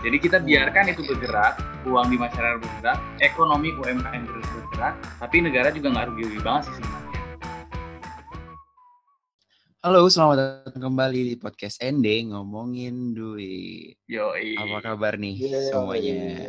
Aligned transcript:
Jadi 0.00 0.16
kita 0.18 0.38
biarkan 0.38 0.92
itu 0.92 1.02
bergerak, 1.02 1.58
uang 1.84 2.06
di 2.08 2.16
masyarakat 2.16 2.58
bergerak, 2.60 2.98
ekonomi 3.18 3.74
UMKM 3.74 4.22
terus 4.24 4.46
bergerak, 4.52 4.94
tapi 5.18 5.36
negara 5.40 5.68
juga 5.70 5.88
nggak 5.90 6.06
rugi-rugi 6.12 6.40
banget 6.40 6.62
sih 6.64 6.74
sebenarnya. 6.76 7.04
Halo, 9.80 10.00
selamat 10.06 10.36
datang 10.36 10.82
kembali 10.82 11.20
di 11.24 11.34
podcast 11.38 11.78
Ende 11.78 12.26
ngomongin 12.26 13.14
duit. 13.14 13.94
Yoi. 14.10 14.58
Apa 14.58 14.78
kabar 14.84 15.14
nih 15.14 15.38
Iya, 15.38 15.60
semuanya? 15.70 16.14
iya. 16.42 16.46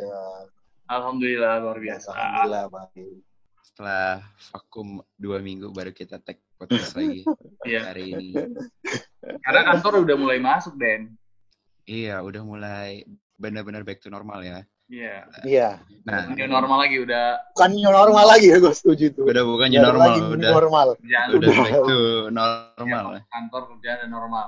Alhamdulillah 0.87 1.53
luar 1.61 1.77
biasa. 1.77 2.09
Alhamdulillah 2.11 2.65
baik. 2.67 3.13
Setelah 3.61 4.25
vakum 4.49 4.87
dua 5.13 5.37
minggu 5.37 5.69
baru 5.69 5.93
kita 5.93 6.17
tag 6.17 6.41
podcast 6.57 6.97
lagi 6.97 7.21
Iya. 7.69 7.93
hari 7.93 8.03
ini. 8.09 8.27
Karena 9.45 9.61
kantor 9.69 10.01
udah 10.01 10.15
mulai 10.17 10.39
masuk, 10.41 10.73
Den. 10.73 11.13
Iya, 11.85 12.19
udah 12.19 12.41
mulai 12.41 13.05
benar-benar 13.37 13.85
back 13.85 14.01
to 14.01 14.09
normal 14.09 14.41
ya. 14.41 14.65
Iya. 14.87 15.27
Iya. 15.43 15.69
Nah, 16.07 16.31
New 16.31 16.47
normal 16.47 16.87
lagi 16.87 16.97
udah 17.03 17.51
Bukan 17.53 17.71
new 17.75 17.91
normal 17.91 18.25
lagi 18.25 18.47
ya, 18.49 18.57
gue 18.57 18.71
setuju 18.71 19.05
tuh. 19.13 19.25
udah 19.27 19.43
bukan 19.43 19.67
new 19.67 19.79
ada 19.83 19.87
normal, 19.91 20.07
lagi 20.07 20.19
new 20.19 20.31
udah 20.33 20.51
normal. 20.51 20.87
udah 20.95 21.21
Udah. 21.35 21.49
back 21.53 21.75
to 21.83 21.99
normal. 22.31 23.05
Ya, 23.13 23.21
kantor 23.29 23.61
kerjaan 23.75 23.97
udah 23.99 24.09
normal. 24.09 24.47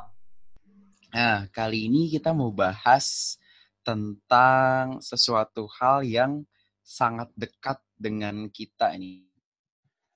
Nah, 1.10 1.38
kali 1.52 1.90
ini 1.92 2.08
kita 2.08 2.32
mau 2.32 2.50
bahas 2.54 3.36
tentang 3.84 5.02
sesuatu 5.02 5.68
hal 5.82 6.06
yang 6.06 6.46
sangat 6.86 7.30
dekat 7.36 7.82
dengan 8.00 8.48
kita. 8.48 8.96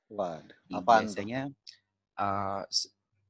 Waduh, 0.07 0.57
Nih, 0.69 0.77
apaan 0.77 1.09
tuh? 1.09 1.19
biasanya 1.19 1.41
uh, 2.21 2.61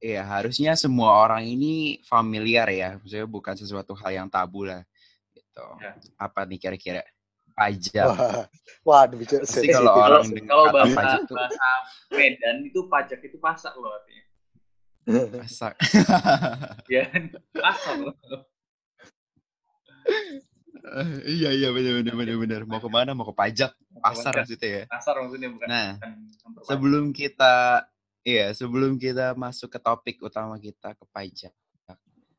ya 0.04 0.20
harusnya 0.20 0.76
semua 0.76 1.16
orang 1.16 1.48
ini 1.48 2.04
familiar 2.04 2.68
ya 2.68 3.00
maksudnya 3.00 3.24
bukan 3.24 3.56
sesuatu 3.56 3.96
hal 3.96 4.12
yang 4.12 4.28
tabu 4.28 4.68
lah 4.68 4.84
gitu. 5.54 5.66
Ya. 5.78 5.92
apa 6.18 6.40
nih 6.50 6.58
kira-kira 6.58 7.02
pajak? 7.54 8.06
Wah, 8.10 9.06
waduh 9.06 9.16
bicara 9.18 9.46
Pasti 9.46 9.70
kalau 9.70 9.94
Kalau 9.94 10.18
orang 10.18 10.24
kalau 10.50 10.64
bahasa 10.74 10.96
pajak 10.98 11.20
tuh 11.30 11.36
bahasa 11.38 11.68
Medan 12.10 12.56
itu 12.66 12.80
pajak 12.90 13.20
itu 13.22 13.36
pasak 13.38 13.74
loh 13.78 13.90
artinya. 13.94 14.24
pasak. 15.38 15.74
Ya, 16.92 17.04
pasak 17.54 17.94
loh. 18.02 18.14
iya 21.24 21.48
iya 21.56 21.72
benar 21.72 22.04
benar 22.04 22.14
benar 22.18 22.36
benar 22.36 22.60
mau 22.66 22.82
ke 22.82 22.90
mana? 22.90 23.14
Mau 23.14 23.24
ke 23.30 23.34
pajak? 23.36 23.72
Pasar 24.02 24.34
maksudnya 24.36 24.68
ya? 24.68 24.84
Pasar 24.90 25.14
maksudnya 25.22 25.48
bukan. 25.54 25.66
Nah, 25.70 25.90
bukan 25.96 26.12
sebelum 26.66 27.04
kita 27.14 27.86
iya 28.26 28.50
sebelum 28.52 28.98
kita 28.98 29.32
masuk 29.38 29.70
ke 29.70 29.78
topik 29.80 30.16
utama 30.20 30.58
kita 30.60 30.92
ke 30.92 31.04
pajak 31.08 31.54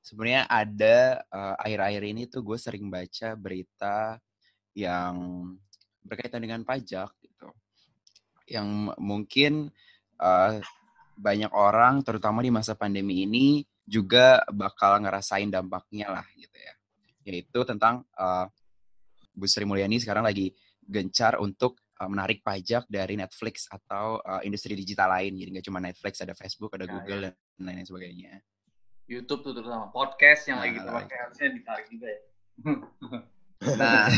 sebenarnya 0.05 0.45
ada 0.45 1.25
akhir-akhir 1.57 2.03
ini 2.05 2.29
tuh 2.29 2.45
gue 2.45 2.57
sering 2.61 2.93
baca 2.93 3.33
berita 3.33 4.21
yang 4.77 5.15
berkaitan 6.05 6.45
dengan 6.45 6.61
pajak 6.61 7.09
gitu 7.25 7.49
yang 8.45 8.93
mungkin 9.01 9.73
eh, 10.21 10.61
banyak 11.17 11.49
orang 11.49 12.05
terutama 12.05 12.45
di 12.45 12.53
masa 12.53 12.77
pandemi 12.77 13.25
ini 13.25 13.65
juga 13.81 14.45
bakal 14.53 15.01
ngerasain 15.01 15.49
dampaknya 15.49 16.13
lah 16.13 16.25
gitu 16.37 16.53
ya 16.53 16.73
yaitu 17.25 17.65
tentang 17.65 18.05
eh, 18.13 18.45
Bu 19.33 19.49
Sri 19.49 19.65
Mulyani 19.65 19.97
sekarang 19.97 20.21
lagi 20.21 20.53
gencar 20.85 21.41
untuk 21.41 21.81
uh, 21.99 22.09
menarik 22.09 22.45
pajak 22.45 22.87
dari 22.87 23.17
Netflix 23.19 23.67
atau 23.67 24.19
uh, 24.21 24.41
industri 24.45 24.77
digital 24.77 25.11
lain. 25.11 25.35
Jadi 25.35 25.49
nggak 25.57 25.65
cuma 25.67 25.79
Netflix, 25.83 26.23
ada 26.23 26.37
Facebook, 26.37 26.71
ada 26.77 26.87
Ya, 26.87 26.91
Google 26.93 27.19
dan 27.27 27.33
lain-lain 27.59 27.87
sebagainya. 27.87 28.31
YouTube 29.05 29.41
tuh 29.45 29.53
terutama 29.53 29.93
podcast 29.93 30.49
yang 30.49 30.57
lagi 30.61 30.81
Nah, 30.81 30.81
kita 30.81 30.91
pakai 30.97 31.17
harusnya 31.25 31.47
ditarik 31.53 31.87
juga 31.89 32.07
ya. 32.09 32.21
Nah, 33.55 34.11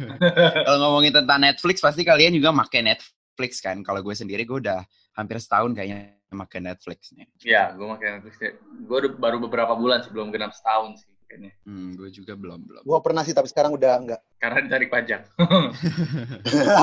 kalau 0.64 0.78
ngomongin 0.86 1.12
tentang 1.12 1.42
Netflix, 1.42 1.82
pasti 1.82 2.06
kalian 2.06 2.30
juga 2.38 2.54
pakai 2.54 2.80
Netflix 2.94 3.58
kan? 3.58 3.82
Kalau 3.82 4.00
gue 4.00 4.14
sendiri, 4.14 4.46
gue 4.46 4.62
udah 4.64 4.80
hampir 5.18 5.36
setahun 5.42 5.74
kayaknya 5.74 6.14
pakai 6.30 6.62
Netflix 6.62 7.12
nih. 7.12 7.26
Iya, 7.42 7.74
gue 7.74 7.84
pakai 7.84 8.08
Netflix. 8.16 8.54
Gue 8.86 8.96
udah 9.04 9.12
baru 9.18 9.42
beberapa 9.42 9.74
bulan 9.74 10.06
sih, 10.06 10.14
belum 10.14 10.30
genap 10.30 10.54
setahun 10.54 11.04
sih 11.04 11.10
kayaknya. 11.34 11.52
Hmm, 11.66 11.98
gue 11.98 12.08
juga 12.14 12.38
belum 12.38 12.60
belum. 12.62 12.82
Gua 12.86 13.02
pernah 13.02 13.26
sih 13.26 13.34
tapi 13.34 13.50
sekarang 13.50 13.74
udah 13.74 13.92
enggak. 13.98 14.20
Karena 14.42 14.58
ditarik 14.62 14.88
pajak. 14.88 15.20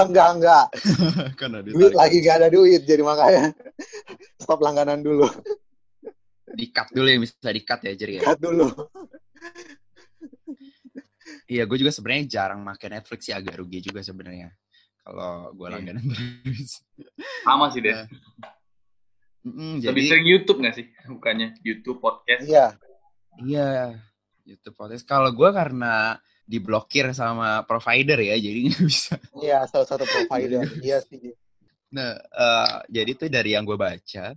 enggak, 0.03 0.27
enggak. 0.35 0.65
Karena 1.39 1.57
Duit 1.63 1.95
lagi 1.95 2.19
gak 2.19 2.37
ada 2.43 2.49
duit 2.51 2.83
jadi 2.83 3.01
makanya 3.01 3.55
stop 4.35 4.59
langganan 4.59 4.99
dulu. 4.99 5.25
Di 6.55 6.65
cut 6.69 6.87
dulu 6.91 7.07
ya, 7.07 7.17
bisa 7.19 7.49
di 7.51 7.61
cut 7.63 7.79
ya 7.83 7.93
jadi 7.95 8.13
ya. 8.19 8.21
Cut 8.27 8.39
dulu. 8.39 8.67
Iya, 11.47 11.67
gue 11.67 11.77
juga 11.79 11.91
sebenarnya 11.91 12.25
jarang 12.27 12.63
pakai 12.63 12.87
Netflix 12.95 13.27
sih 13.27 13.35
agak 13.35 13.59
rugi 13.59 13.83
juga 13.83 13.99
sebenarnya. 13.99 14.51
Kalau 15.03 15.51
gue 15.51 15.67
Iya. 15.67 15.73
langganan 15.75 16.05
terus. 16.07 16.71
Sama 17.43 17.67
sih 17.73 17.81
deh. 17.83 17.95
Mm-mm, 19.41 19.81
Lebih 19.81 19.89
jadi 19.89 20.01
sering 20.05 20.27
YouTube 20.29 20.59
nggak 20.61 20.75
sih? 20.77 20.85
Bukannya 21.09 21.57
YouTube, 21.65 21.97
podcast. 21.97 22.45
Iya. 22.45 22.67
iya 23.41 23.67
YouTube 24.45 24.77
podcast. 24.77 25.03
Kalau 25.03 25.33
gue 25.33 25.49
karena 25.49 26.15
diblokir 26.45 27.09
sama 27.17 27.65
provider 27.65 28.19
ya, 28.21 28.35
jadi 28.37 28.59
nggak 28.69 28.85
bisa. 28.85 29.15
Iya, 29.41 29.65
salah 29.67 29.87
satu 29.89 30.05
provider. 30.05 30.61
Iya 30.79 31.01
sih. 31.03 31.33
Nah, 31.91 32.15
eh, 32.15 32.75
jadi 32.87 33.11
tuh 33.17 33.27
dari 33.27 33.57
yang 33.57 33.65
gue 33.67 33.75
baca, 33.75 34.31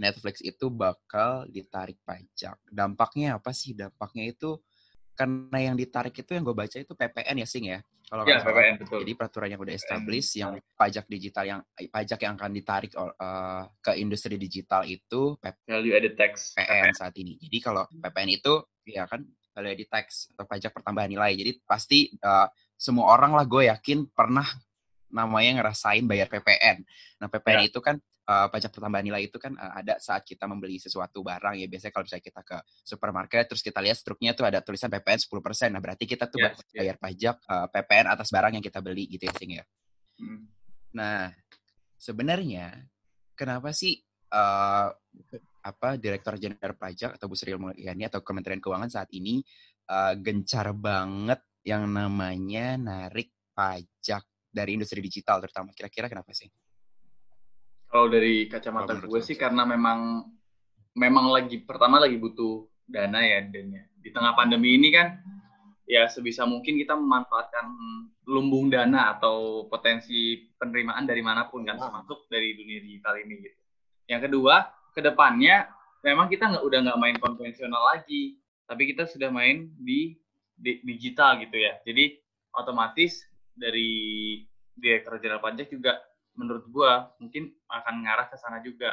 Netflix 0.00 0.40
itu 0.40 0.72
bakal 0.72 1.44
ditarik 1.52 2.00
pajak. 2.06 2.56
Dampaknya 2.68 3.36
apa 3.36 3.52
sih? 3.52 3.76
Dampaknya 3.76 4.32
itu 4.32 4.56
karena 5.12 5.58
yang 5.60 5.76
ditarik 5.76 6.16
itu 6.16 6.32
yang 6.32 6.44
gue 6.44 6.56
baca 6.56 6.76
itu 6.80 6.92
PPN 6.96 7.44
ya 7.44 7.48
sing 7.48 7.68
ya. 7.68 7.78
Kalau 8.08 8.28
salah. 8.28 8.44
PPN 8.44 8.76
betul. 8.80 8.98
Jadi 9.04 9.12
peraturan 9.16 9.48
yang 9.52 9.60
udah 9.64 9.74
established 9.76 10.32
yang 10.36 10.52
pajak 10.76 11.04
digital 11.08 11.44
yang 11.48 11.60
eh, 11.76 11.88
pajak 11.88 12.20
yang 12.24 12.36
akan 12.36 12.52
ditarik 12.52 12.92
eh, 12.92 13.62
ke 13.80 13.92
industri 13.96 14.36
digital 14.36 14.84
itu 14.84 15.36
Value 15.40 15.96
added 15.96 16.16
tax. 16.16 16.52
PPN 16.56 16.92
saat 16.92 17.14
ini. 17.16 17.36
Jadi 17.40 17.58
kalau 17.60 17.88
PPN 17.88 18.30
itu 18.32 18.54
ya 18.88 19.08
kan 19.08 19.24
value 19.52 19.72
added 19.72 19.88
tax 19.88 20.32
atau 20.36 20.44
pajak 20.44 20.72
pertambahan 20.76 21.08
nilai. 21.12 21.32
Jadi 21.36 21.60
pasti 21.64 22.12
eh, 22.12 22.48
semua 22.76 23.16
orang 23.16 23.32
lah 23.36 23.44
gue 23.48 23.68
yakin 23.68 24.08
pernah 24.12 24.44
namanya 25.12 25.62
ngerasain 25.62 26.02
bayar 26.08 26.26
PPN. 26.32 26.82
Nah 27.20 27.28
PPN 27.28 27.68
itu 27.68 27.78
kan 27.84 28.00
eh, 28.00 28.46
pajak 28.48 28.72
pertambahan 28.72 29.04
nilai 29.04 29.28
itu 29.28 29.36
kan 29.36 29.52
eh, 29.54 29.72
ada 29.84 30.00
saat 30.00 30.24
kita 30.24 30.48
membeli 30.48 30.80
sesuatu 30.80 31.20
barang 31.20 31.60
ya 31.60 31.68
biasanya 31.68 31.92
kalau 31.92 32.04
misalnya 32.08 32.24
kita 32.24 32.40
ke 32.42 32.58
supermarket 32.82 33.44
terus 33.46 33.62
kita 33.62 33.78
lihat 33.84 34.00
struknya 34.00 34.32
tuh 34.32 34.48
ada 34.48 34.64
tulisan 34.64 34.88
PPN 34.88 35.20
10%. 35.20 35.70
Nah 35.70 35.80
berarti 35.84 36.04
kita 36.08 36.26
tuh 36.26 36.40
Yes, 36.42 36.58
yes. 36.58 36.74
bayar 36.74 36.96
pajak 36.98 37.36
eh, 37.38 37.66
PPN 37.70 38.06
atas 38.10 38.28
barang 38.32 38.52
yang 38.56 38.64
kita 38.64 38.80
beli 38.80 39.04
gitu 39.06 39.28
ya 39.28 39.32
Sing 39.36 39.50
ya. 39.60 39.64
Hmm. 40.18 40.48
Nah, 40.92 41.32
sebenarnya 41.96 42.88
kenapa 43.36 43.72
sih 43.72 44.00
eh, 44.32 44.88
apa 45.62 45.88
Direktur 45.94 46.34
Jenderal 46.36 46.74
Pajak 46.74 47.16
atau 47.16 47.26
Bu 47.30 47.38
Sri 47.38 47.54
Mulyani 47.54 48.10
atau 48.10 48.20
Kementerian 48.20 48.58
Keuangan 48.58 48.90
saat 48.90 49.10
ini 49.14 49.40
eh, 49.88 50.14
gencar 50.20 50.74
banget 50.76 51.40
yang 51.62 51.86
namanya 51.86 52.74
narik 52.74 53.30
pajak 53.54 54.26
dari 54.52 54.76
industri 54.76 55.00
digital 55.00 55.40
terutama 55.40 55.72
kira-kira 55.72 56.12
kenapa 56.12 56.30
sih? 56.36 56.52
Kalau 57.88 58.08
dari 58.12 58.48
kacamata 58.48 59.00
gue 59.00 59.20
sih 59.20 59.36
karena 59.36 59.64
memang 59.64 60.28
memang 60.96 61.32
lagi 61.32 61.60
pertama 61.64 62.00
lagi 62.00 62.20
butuh 62.20 62.68
dana 62.84 63.20
ya 63.24 63.48
dan 63.48 63.72
ya. 63.72 63.84
Di 64.00 64.12
tengah 64.12 64.36
pandemi 64.36 64.76
ini 64.76 64.92
kan 64.92 65.16
ya 65.88 66.08
sebisa 66.08 66.44
mungkin 66.44 66.76
kita 66.80 66.96
memanfaatkan 66.96 67.66
lumbung 68.28 68.70
dana 68.70 69.18
atau 69.18 69.66
potensi 69.66 70.46
penerimaan 70.56 71.04
dari 71.08 71.20
mana 71.24 71.50
pun 71.50 71.66
kan 71.66 71.80
termasuk 71.80 72.30
dari 72.30 72.54
dunia 72.54 72.80
digital 72.80 73.18
ini 73.18 73.34
gitu. 73.44 73.58
Yang 74.08 74.30
kedua, 74.30 74.68
ke 74.92 75.00
depannya 75.00 75.66
memang 76.04 76.28
kita 76.28 76.48
nggak 76.48 76.64
udah 76.64 76.78
nggak 76.86 77.00
main 77.00 77.16
konvensional 77.18 77.82
lagi, 77.92 78.38
tapi 78.68 78.92
kita 78.94 79.08
sudah 79.08 79.32
main 79.32 79.70
di, 79.80 80.16
di 80.54 80.80
digital 80.86 81.40
gitu 81.42 81.56
ya. 81.58 81.76
Jadi 81.82 82.18
otomatis 82.54 83.24
dari 83.56 84.40
Direktur 84.76 85.20
Jenderal 85.20 85.42
Pajak 85.42 85.68
juga 85.72 85.98
menurut 86.36 86.64
gua 86.72 87.12
mungkin 87.20 87.52
akan 87.68 87.94
ngarah 88.04 88.26
ke 88.32 88.36
sana 88.40 88.58
juga. 88.64 88.92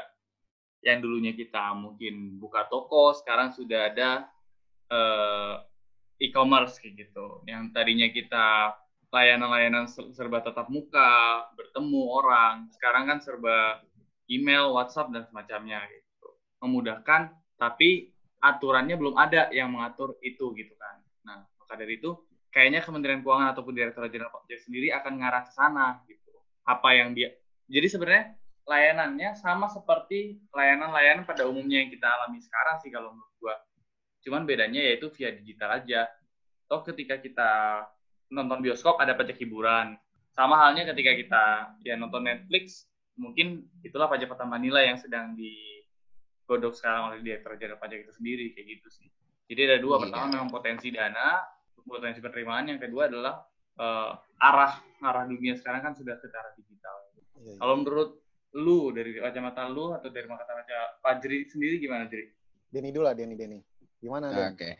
Yang 0.84 0.98
dulunya 1.04 1.34
kita 1.36 1.76
mungkin 1.76 2.40
buka 2.40 2.64
toko, 2.72 3.12
sekarang 3.16 3.52
sudah 3.52 3.92
ada 3.92 4.10
eh, 4.92 5.56
e-commerce 6.24 6.80
kayak 6.80 7.08
gitu. 7.08 7.44
Yang 7.48 7.64
tadinya 7.76 8.08
kita 8.12 8.46
layanan-layanan 9.10 9.90
ser- 9.90 10.12
serba 10.14 10.40
tatap 10.46 10.70
muka, 10.70 11.44
bertemu 11.58 12.02
orang, 12.14 12.70
sekarang 12.76 13.10
kan 13.10 13.18
serba 13.24 13.80
email, 14.30 14.72
WhatsApp 14.76 15.10
dan 15.12 15.24
semacamnya 15.26 15.82
gitu. 15.90 16.28
Memudahkan, 16.62 17.32
tapi 17.58 18.08
aturannya 18.40 18.96
belum 18.96 19.16
ada 19.18 19.50
yang 19.52 19.74
mengatur 19.74 20.16
itu 20.22 20.54
gitu 20.56 20.74
kan. 20.78 20.96
Nah, 21.28 21.40
maka 21.60 21.74
dari 21.76 21.98
itu 22.00 22.16
kayaknya 22.50 22.82
Kementerian 22.82 23.22
Keuangan 23.22 23.54
ataupun 23.54 23.74
Direktur 23.74 24.06
Jenderal 24.10 24.34
Pajak 24.34 24.60
sendiri 24.66 24.90
akan 24.94 25.14
ngarah 25.22 25.44
ke 25.48 25.52
sana 25.54 26.02
gitu. 26.06 26.34
Apa 26.66 26.94
yang 26.94 27.14
dia 27.14 27.34
Jadi 27.70 27.86
sebenarnya 27.86 28.34
layanannya 28.66 29.30
sama 29.38 29.70
seperti 29.70 30.42
layanan-layanan 30.54 31.26
pada 31.26 31.46
umumnya 31.46 31.82
yang 31.82 31.90
kita 31.90 32.06
alami 32.06 32.42
sekarang 32.42 32.82
sih 32.82 32.90
kalau 32.90 33.14
menurut 33.14 33.34
gua. 33.38 33.56
Cuman 34.22 34.46
bedanya 34.46 34.82
yaitu 34.82 35.10
via 35.14 35.30
digital 35.34 35.78
aja. 35.78 36.10
toh 36.66 36.86
ketika 36.86 37.18
kita 37.18 37.52
nonton 38.30 38.62
bioskop 38.62 39.02
ada 39.02 39.18
pajak 39.18 39.42
hiburan 39.42 39.98
sama 40.30 40.54
halnya 40.54 40.86
ketika 40.86 41.18
kita 41.18 41.44
ya 41.82 41.98
nonton 41.98 42.30
Netflix 42.30 42.86
mungkin 43.18 43.66
itulah 43.82 44.06
pajak 44.06 44.30
pertambahan 44.30 44.62
nilai 44.62 44.94
yang 44.94 45.02
sedang 45.02 45.34
digodok 45.34 46.78
sekarang 46.78 47.10
oleh 47.10 47.26
direktur 47.26 47.58
jenderal 47.58 47.82
pajak 47.82 48.06
itu 48.06 48.14
sendiri 48.14 48.54
kayak 48.54 48.68
gitu 48.78 48.88
sih 48.94 49.10
jadi 49.50 49.66
ada 49.66 49.78
dua 49.82 49.98
Iya. 49.98 50.02
pertama 50.08 50.26
memang 50.30 50.50
potensi 50.54 50.94
dana 50.94 51.42
potensi 51.84 52.20
penerimaan 52.20 52.76
yang 52.76 52.80
kedua 52.80 53.08
adalah 53.08 53.44
eh, 53.78 54.12
arah 54.44 54.74
arah 55.04 55.24
dunia 55.28 55.56
sekarang 55.56 55.82
kan 55.84 55.94
sudah 55.96 56.20
ke 56.20 56.28
arah 56.32 56.54
digital 56.56 56.96
iya. 57.40 57.56
kalau 57.60 57.76
menurut 57.80 58.20
lu 58.58 58.90
dari 58.90 59.14
kacamata 59.22 59.70
lu 59.70 59.94
atau 59.94 60.10
dari 60.10 60.26
kacamata 60.26 60.98
Fajri 61.06 61.46
sendiri 61.46 61.78
gimana 61.78 62.10
Jri? 62.10 62.34
Denny 62.70 62.90
dulu 62.94 63.06
lah, 63.06 63.14
Denny, 63.18 63.34
Denny. 63.38 63.60
Gimana, 64.02 64.34
Den? 64.34 64.54
Oke. 64.54 64.72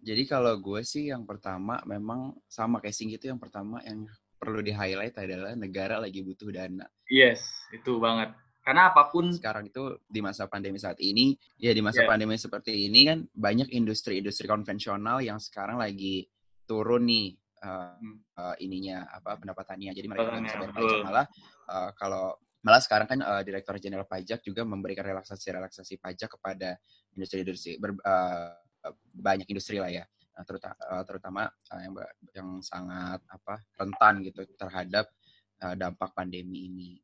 Jadi 0.00 0.22
kalau 0.24 0.56
gue 0.56 0.80
sih 0.80 1.12
yang 1.12 1.28
pertama 1.28 1.76
memang 1.84 2.32
sama 2.48 2.80
kayak 2.80 2.96
Sing 2.96 3.12
itu 3.12 3.28
yang 3.28 3.36
pertama 3.36 3.84
yang 3.84 4.08
perlu 4.40 4.64
di-highlight 4.64 5.12
adalah 5.20 5.52
negara 5.52 6.00
lagi 6.00 6.24
butuh 6.24 6.48
dana. 6.48 6.88
Yes, 7.12 7.44
itu 7.76 8.00
banget. 8.00 8.32
Karena 8.70 8.94
apa 8.94 9.10
pun 9.10 9.34
Sekarang 9.34 9.66
itu 9.66 9.98
di 10.06 10.22
masa 10.22 10.46
pandemi 10.46 10.78
saat 10.78 11.02
ini, 11.02 11.34
ya 11.58 11.74
di 11.74 11.82
masa 11.82 12.06
Yeah. 12.06 12.10
pandemi 12.14 12.38
seperti 12.38 12.86
ini 12.86 13.02
kan 13.02 13.26
banyak 13.34 13.66
industri-industri 13.74 14.46
konvensional 14.46 15.18
yang 15.18 15.42
sekarang 15.42 15.82
lagi 15.82 16.30
turun 16.70 17.02
nih 17.10 17.34
uh, 17.66 17.98
uh, 18.38 18.54
ininya 18.62 19.10
apa 19.10 19.42
pendapatannya. 19.42 19.90
Jadi 19.90 20.06
mereka 20.06 20.30
nggak 20.30 20.44
bisa 20.46 20.58
bayar 20.62 20.70
pajak 20.70 20.98
malah 21.02 21.26
uh, 21.66 21.90
kalau 21.98 22.38
malah 22.62 22.78
sekarang 22.78 23.10
kan 23.10 23.18
uh, 23.26 23.42
Direktur 23.42 23.74
Jenderal 23.82 24.06
Pajak 24.06 24.46
juga 24.46 24.62
memberikan 24.62 25.02
relaksasi-relaksasi 25.02 25.98
pajak 25.98 26.38
kepada 26.38 26.78
industri-industri 27.18 27.74
ber- 27.82 27.98
uh, 28.06 28.54
uh, 28.86 28.94
banyak 29.10 29.50
industri 29.50 29.82
lah 29.82 29.90
ya. 29.90 30.06
Nah, 30.38 30.46
terutama 30.46 31.02
terutama 31.04 31.42
uh, 31.50 31.80
yang 31.82 31.94
yang 32.38 32.48
sangat 32.62 33.18
apa 33.26 33.66
rentan 33.76 34.22
gitu 34.22 34.46
terhadap 34.54 35.10
uh, 35.58 35.74
dampak 35.74 36.14
pandemi 36.14 36.70
ini. 36.70 37.02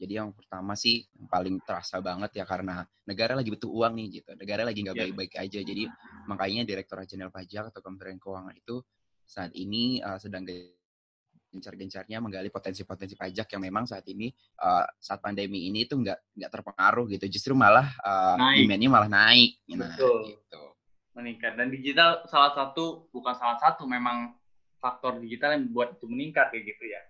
Jadi 0.00 0.16
yang 0.16 0.32
pertama 0.32 0.72
sih 0.72 1.04
yang 1.12 1.28
paling 1.28 1.60
terasa 1.60 2.00
banget 2.00 2.40
ya 2.40 2.48
karena 2.48 2.88
negara 3.04 3.36
lagi 3.36 3.52
butuh 3.52 3.68
uang 3.68 3.92
nih 4.00 4.06
gitu. 4.24 4.32
Negara 4.32 4.64
lagi 4.64 4.80
nggak 4.80 4.96
Iya. 4.96 5.02
baik-baik 5.04 5.32
aja. 5.36 5.60
Jadi 5.60 5.84
makanya 6.24 6.62
Direktur 6.64 7.04
Jenderal 7.04 7.28
Pajak 7.28 7.68
atau 7.68 7.84
Kementerian 7.84 8.16
Keuangan 8.16 8.56
itu 8.56 8.80
saat 9.28 9.52
ini 9.52 10.00
uh, 10.00 10.16
sedang 10.16 10.48
gencar-gencarnya 11.50 12.22
menggali 12.22 12.48
potensi-potensi 12.48 13.18
pajak 13.18 13.50
yang 13.52 13.62
memang 13.66 13.82
saat 13.84 14.06
ini 14.06 14.30
uh, 14.62 14.86
saat 15.02 15.18
pandemi 15.18 15.66
ini 15.66 15.84
itu 15.84 15.98
nggak 16.00 16.38
nggak 16.40 16.50
terpengaruh 16.50 17.04
gitu. 17.12 17.26
Justru 17.28 17.52
malah 17.52 17.90
uh, 18.00 18.40
demand-nya 18.56 18.88
malah 18.88 19.10
naik. 19.10 19.60
Nah, 19.76 19.92
Betul. 19.94 20.32
gitu. 20.32 20.62
meningkat 21.10 21.58
dan 21.58 21.68
digital 21.74 22.22
salah 22.30 22.54
satu 22.54 23.10
bukan 23.10 23.34
salah 23.34 23.58
satu 23.58 23.82
memang 23.82 24.30
faktor 24.78 25.18
digital 25.20 25.58
yang 25.58 25.66
membuat 25.68 25.98
itu 25.98 26.06
meningkat 26.06 26.54
kayak 26.54 26.64
gitu 26.70 26.84
ya. 26.86 27.02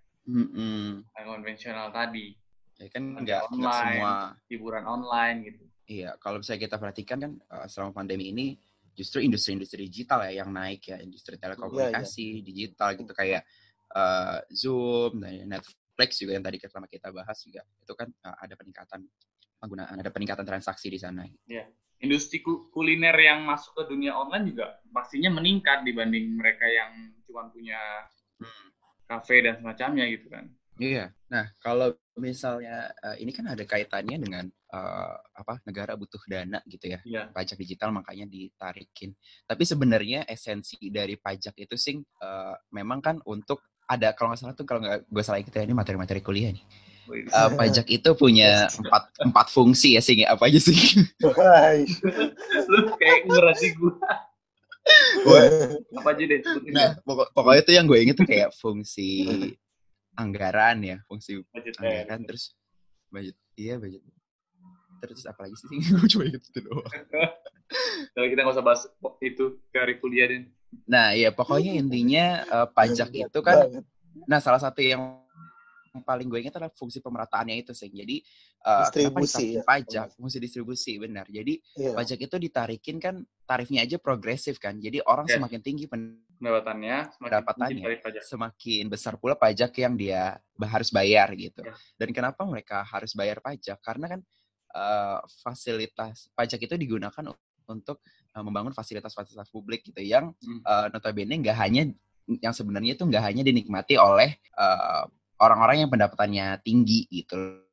Yang 1.15 1.27
konvensional 1.29 1.93
tadi, 1.93 2.33
Ya 2.81 2.89
kan 2.89 3.05
nggak 3.21 3.43
semua 3.53 4.35
hiburan 4.49 4.85
online 4.89 5.37
gitu. 5.53 5.63
Iya, 5.91 6.17
kalau 6.17 6.41
misalnya 6.41 6.65
kita 6.65 6.77
perhatikan 6.81 7.19
kan 7.21 7.33
uh, 7.51 7.67
selama 7.69 7.93
pandemi 7.93 8.31
ini 8.33 8.55
justru 8.97 9.21
industri-industri 9.21 9.85
digital 9.91 10.25
ya 10.31 10.41
yang 10.41 10.51
naik 10.55 10.87
ya, 10.87 10.97
industri 11.03 11.37
telekomunikasi, 11.37 12.41
digital 12.41 12.97
gitu 12.97 13.13
kayak 13.13 13.45
uh, 13.93 14.39
Zoom, 14.49 15.21
dan 15.21 15.51
Netflix 15.51 16.17
juga 16.23 16.39
yang 16.39 16.45
tadi 16.47 16.57
pertama 16.63 16.87
kita 16.89 17.13
bahas 17.13 17.37
juga 17.45 17.67
itu 17.83 17.93
kan 17.93 18.09
uh, 18.25 18.37
ada 18.39 18.55
peningkatan 18.57 19.01
penggunaan, 19.61 19.97
ada 20.01 20.11
peningkatan 20.15 20.47
transaksi 20.47 20.89
di 20.89 20.97
sana. 20.97 21.27
Industri 22.01 22.41
ku- 22.41 22.73
kuliner 22.73 23.13
yang 23.13 23.45
masuk 23.45 23.77
ke 23.77 23.93
dunia 23.93 24.17
online 24.17 24.57
juga 24.57 24.81
pastinya 24.89 25.37
meningkat 25.37 25.85
dibanding 25.85 26.33
mereka 26.33 26.65
yang 26.65 27.13
cuma 27.29 27.45
punya 27.53 27.77
Hmm. 28.41 28.73
kafe 29.05 29.45
dan 29.45 29.61
semacamnya 29.61 30.09
gitu 30.09 30.33
kan. 30.33 30.49
Iya. 30.81 31.13
Nah, 31.29 31.53
kalau 31.61 31.93
misalnya 32.17 32.89
uh, 33.05 33.13
ini 33.21 33.37
kan 33.37 33.53
ada 33.53 33.61
kaitannya 33.69 34.17
dengan 34.17 34.45
uh, 34.73 35.15
apa 35.37 35.61
negara 35.69 35.93
butuh 35.93 36.19
dana 36.25 36.65
gitu 36.65 36.89
ya. 36.89 37.05
Iya. 37.05 37.23
Pajak 37.37 37.61
digital 37.61 37.93
makanya 37.93 38.25
ditarikin. 38.25 39.13
Tapi 39.45 39.63
sebenarnya 39.69 40.25
esensi 40.25 40.81
dari 40.89 41.21
pajak 41.21 41.53
itu 41.61 41.77
sih 41.77 42.01
uh, 42.01 42.57
memang 42.73 43.05
kan 43.05 43.17
untuk 43.29 43.61
ada 43.85 44.17
kalau 44.17 44.33
nggak 44.33 44.41
salah 44.41 44.57
tuh 44.57 44.65
kalau 44.65 44.81
nggak 44.81 45.05
gue 45.05 45.23
salah 45.23 45.45
kita 45.45 45.69
ini 45.69 45.77
materi-materi 45.77 46.25
kuliah 46.25 46.51
nih. 46.57 46.65
Uh, 47.11 47.51
pajak 47.59 47.91
itu 47.91 48.11
punya 48.15 48.71
empat 48.71 49.11
empat 49.21 49.47
fungsi 49.51 49.99
ya 49.99 50.03
sih 50.03 50.25
apa 50.25 50.49
aja 50.49 50.63
sih? 50.63 50.79
Lu 52.71 52.89
kayak 52.97 53.29
ngerasi 53.29 53.67
gue 53.77 53.95
apa 55.93 56.09
aja 56.17 56.23
deh 56.25 56.39
sebutin 56.41 56.73
Nah, 56.73 56.91
pokok- 57.05 57.31
pokoknya 57.37 57.63
tuh 57.67 57.75
yang 57.77 57.85
gue 57.85 57.99
inget 58.01 58.17
tuh 58.17 58.25
kayak 58.25 58.51
fungsi 58.57 59.53
anggaran 60.19 60.79
ya, 60.83 60.97
fungsi 61.07 61.43
budget 61.51 61.75
anggaran 61.79 62.21
terus 62.27 62.55
budget 63.11 63.37
iya 63.59 63.77
budget. 63.77 64.03
Terus 65.01 65.25
apa 65.25 65.49
lagi 65.49 65.57
sih 65.57 65.69
gue 65.97 66.09
cuma 66.11 66.25
inget 66.29 66.43
itu 66.45 66.61
doang. 66.65 66.87
Kalau 68.17 68.27
kita 68.27 68.41
nggak 68.43 68.57
usah 68.59 68.67
bahas 68.67 68.83
itu 69.23 69.63
teori 69.71 69.95
kuliah 70.03 70.27
deh. 70.27 70.43
nah 70.87 71.11
ya 71.11 71.35
pokoknya 71.35 71.83
intinya 71.83 72.47
eh, 72.47 72.69
pajak 72.71 73.11
itu 73.11 73.39
kan 73.43 73.83
nah 74.31 74.39
salah 74.39 74.63
satu 74.63 74.79
yang 74.79 75.19
paling 75.99 76.31
gue 76.31 76.39
ingat 76.39 76.55
adalah 76.55 76.71
fungsi 76.71 77.03
pemerataannya 77.03 77.67
itu 77.67 77.75
sih 77.75 77.91
jadi 77.91 78.23
eh, 78.63 78.87
kenapa 78.95 79.19
Distribusi, 79.27 79.59
ya. 79.59 79.63
pajak 79.67 80.07
fungsi 80.15 80.39
distribusi 80.39 80.93
benar 80.97 81.27
jadi 81.27 81.59
Iya. 81.75 81.99
pajak 81.99 82.19
itu 82.23 82.37
ditarikin 82.39 82.97
kan 82.97 83.15
tarifnya 83.43 83.83
aja 83.83 83.99
progresif 83.99 84.63
kan 84.63 84.79
jadi 84.79 85.03
orang 85.03 85.27
Yes. 85.27 85.35
semakin 85.37 85.61
tinggi 85.61 85.85
Pendapatannya 85.91 86.97
semakin 87.11 87.21
Pendapatannya. 87.21 87.85
tinggi 87.85 88.23
semakin 88.23 88.85
besar 88.87 89.19
pula 89.19 89.35
pajak 89.35 89.75
yang 89.77 89.93
dia 89.93 90.39
harus 90.63 90.89
bayar 90.89 91.29
gitu. 91.35 91.61
Ya. 91.61 91.75
Dan 91.99 92.15
kenapa 92.15 92.47
mereka 92.47 92.81
harus 92.81 93.13
bayar 93.13 93.43
pajak? 93.43 93.77
Karena 93.83 94.07
kan 94.09 94.21
eh, 94.71 95.19
fasilitas 95.43 96.31
pajak 96.33 96.63
itu 96.65 96.79
digunakan 96.79 97.35
untuk 97.67 97.99
eh, 98.07 98.41
membangun 98.41 98.71
fasilitas-fasilitas 98.73 99.51
publik 99.51 99.83
gitu 99.85 100.01
yang 100.01 100.31
Hmm. 100.39 100.63
eh, 100.63 100.87
notabene 100.89 101.35
nggak 101.37 101.59
hanya 101.59 101.91
yang 102.31 102.55
sebenarnya 102.55 102.95
itu 102.95 103.03
nggak 103.03 103.25
hanya 103.27 103.43
dinikmati 103.43 103.99
oleh 103.99 104.39
eh, 104.39 105.05
orang-orang 105.41 105.85
yang 105.87 105.91
pendapatannya 105.91 106.61
tinggi 106.61 107.09
gitu, 107.09 107.65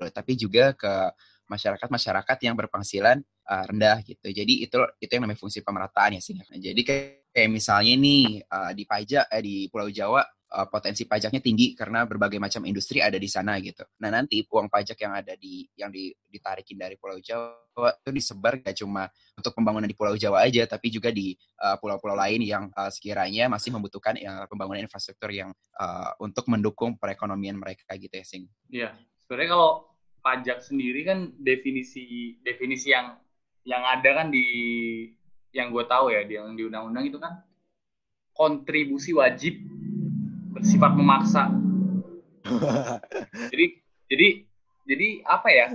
loh, 0.00 0.10
tapi 0.10 0.34
juga 0.34 0.72
ke 0.74 1.12
masyarakat-masyarakat 1.44 2.38
yang 2.40 2.56
berpenghasilan 2.56 3.20
eh, 3.22 3.64
rendah 3.68 4.00
gitu. 4.02 4.26
Jadi 4.32 4.64
itu 4.64 4.76
itu 5.00 5.10
yang 5.12 5.28
namanya 5.28 5.40
fungsi 5.40 5.60
pemerataan 5.60 6.16
ya 6.16 6.20
sih. 6.24 6.34
Jadi 6.40 6.80
kayak, 6.82 7.30
kayak 7.30 7.50
misalnya 7.52 7.94
nih 8.00 8.24
eh, 8.40 8.70
di 8.72 8.84
pajak 8.88 9.24
eh, 9.28 9.42
di 9.44 9.54
Pulau 9.68 9.92
Jawa 9.92 10.24
eh, 10.54 10.66
potensi 10.70 11.02
pajaknya 11.04 11.42
tinggi 11.42 11.74
karena 11.74 12.06
berbagai 12.06 12.38
macam 12.38 12.62
industri 12.62 13.02
ada 13.02 13.18
di 13.18 13.26
sana 13.26 13.58
gitu. 13.58 13.82
Nah 13.98 14.14
nanti 14.14 14.46
uang 14.46 14.70
pajak 14.70 14.98
yang 15.02 15.18
ada 15.18 15.34
di 15.34 15.66
yang 15.74 15.90
di, 15.90 16.14
ditarikin 16.30 16.78
dari 16.78 16.94
Pulau 16.94 17.18
Jawa 17.18 17.90
itu 17.98 18.10
disebar 18.14 18.62
gak 18.62 18.78
cuma 18.78 19.10
untuk 19.34 19.50
pembangunan 19.50 19.90
di 19.90 19.98
Pulau 19.98 20.14
Jawa 20.14 20.46
aja, 20.46 20.62
tapi 20.70 20.94
juga 20.94 21.10
di 21.10 21.34
eh, 21.34 21.76
pulau-pulau 21.82 22.14
lain 22.14 22.46
yang 22.46 22.70
eh, 22.70 22.90
sekiranya 22.94 23.50
masih 23.50 23.74
membutuhkan 23.74 24.14
eh, 24.14 24.46
pembangunan 24.46 24.78
infrastruktur 24.86 25.34
yang 25.34 25.50
eh, 25.54 26.10
untuk 26.22 26.46
mendukung 26.46 26.94
perekonomian 26.96 27.58
mereka 27.58 27.90
gitu 27.98 28.14
ya 28.14 28.24
sing. 28.24 28.46
Iya. 28.70 28.90
Sebenarnya 29.26 29.50
kalau 29.56 29.70
pajak 30.24 30.64
sendiri 30.64 31.04
kan 31.04 31.36
definisi 31.36 32.36
definisi 32.40 32.92
yang 32.92 33.16
yang 33.64 33.84
ada 33.84 34.24
kan 34.24 34.28
di 34.32 34.46
yang 35.52 35.68
gue 35.72 35.84
tahu 35.84 36.12
ya 36.12 36.24
yang 36.24 36.56
di 36.56 36.64
undang-undang 36.64 37.04
itu 37.08 37.18
kan 37.20 37.40
kontribusi 38.34 39.14
wajib 39.14 39.60
bersifat 40.54 40.92
memaksa. 40.94 41.50
Jadi 43.52 43.66
jadi 44.06 44.28
jadi 44.84 45.08
apa 45.24 45.48
ya? 45.48 45.66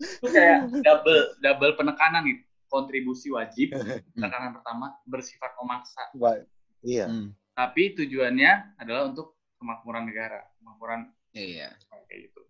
Itu 0.00 0.28
kayak 0.32 0.58
double 0.82 1.20
double 1.38 1.72
penekanan 1.76 2.24
gitu. 2.26 2.42
Kontribusi 2.72 3.28
wajib 3.28 3.76
penekanan 4.16 4.56
pertama 4.56 4.96
bersifat 5.04 5.52
memaksa. 5.60 6.08
Wah, 6.16 6.40
Iya. 6.82 7.06
Hmm, 7.06 7.36
Tapi 7.54 7.94
tujuannya 7.94 8.80
adalah 8.80 9.06
untuk 9.06 9.38
kemakmuran 9.62 10.08
negara, 10.10 10.42
kemakmuran 10.58 11.12
Iya. 11.36 11.70
kayak 12.08 12.32
gitu. 12.32 12.40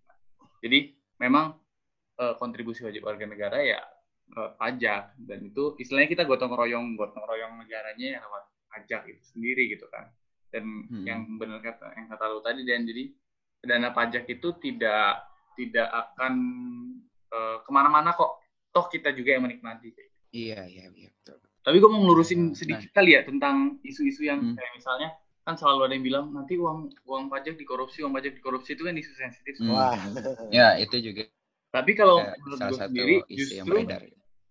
Jadi 0.63 0.79
memang 1.19 1.59
eh, 2.17 2.35
kontribusi 2.39 2.87
wajib 2.87 3.03
warga 3.05 3.27
negara 3.27 3.59
ya 3.61 3.83
eh, 4.39 4.51
pajak 4.57 5.19
dan 5.27 5.39
itu 5.43 5.75
istilahnya 5.83 6.09
kita 6.09 6.23
gotong 6.25 6.55
royong 6.55 6.95
gotong 6.95 7.27
royong 7.27 7.59
negaranya 7.59 8.07
ya 8.17 8.19
lewat 8.23 8.45
pajak 8.73 9.03
itu 9.11 9.23
sendiri 9.35 9.69
gitu 9.75 9.85
kan. 9.91 10.09
Dan 10.53 10.65
Hmm. 10.85 11.05
yang 11.05 11.21
benar 11.35 11.59
kata 11.59 11.97
yang 11.97 12.07
kata 12.07 12.25
lu 12.29 12.41
tadi 12.41 12.61
dan 12.63 12.85
jadi 12.85 13.09
dana 13.59 13.89
pajak 13.91 14.29
itu 14.29 14.53
tidak 14.59 15.25
tidak 15.55 15.89
akan 15.89 16.35
eh, 17.27 17.57
ke 17.61 17.71
mana-mana 17.71 18.13
kok. 18.13 18.45
Toh 18.69 18.85
kita 18.87 19.09
juga 19.11 19.33
yang 19.33 19.45
menikmati. 19.45 19.89
Iya, 20.31 20.65
iya, 20.65 20.85
iya. 20.91 21.09
betul. 21.11 21.41
Tapi 21.63 21.77
gue 21.77 21.89
mau 21.89 22.01
ngelurusin 22.01 22.41
Nah. 22.43 22.53
sedikit 22.53 22.89
kali 22.91 23.13
ya 23.13 23.23
tentang 23.23 23.57
isu-isu 23.81 24.23
yang 24.23 24.41
Hmm. 24.43 24.53
kayak 24.53 24.73
misalnya 24.75 25.09
kan 25.43 25.57
selalu 25.57 25.81
ada 25.83 25.93
yang 25.93 26.05
bilang 26.05 26.27
nanti 26.31 26.55
uang 26.55 26.93
uang 27.03 27.25
pajak 27.27 27.57
dikorupsi, 27.57 28.01
uang 28.01 28.13
pajak 28.13 28.37
dikorupsi 28.37 28.75
itu 28.75 28.85
kan 28.85 28.95
isu 28.95 29.13
sensitif. 29.15 29.55
Hmm. 29.59 29.73
Wah. 29.73 29.97
Ya, 30.53 30.77
itu 30.77 31.01
juga 31.01 31.25
Tapi 31.71 31.93
kalau 31.93 32.21
kayak 32.21 32.37
menurut 32.39 32.61
gue 32.61 32.79
sendiri 32.79 33.15
isu 33.25 33.33
yang 33.33 33.65
justru 33.65 33.73
beredar. 33.73 34.01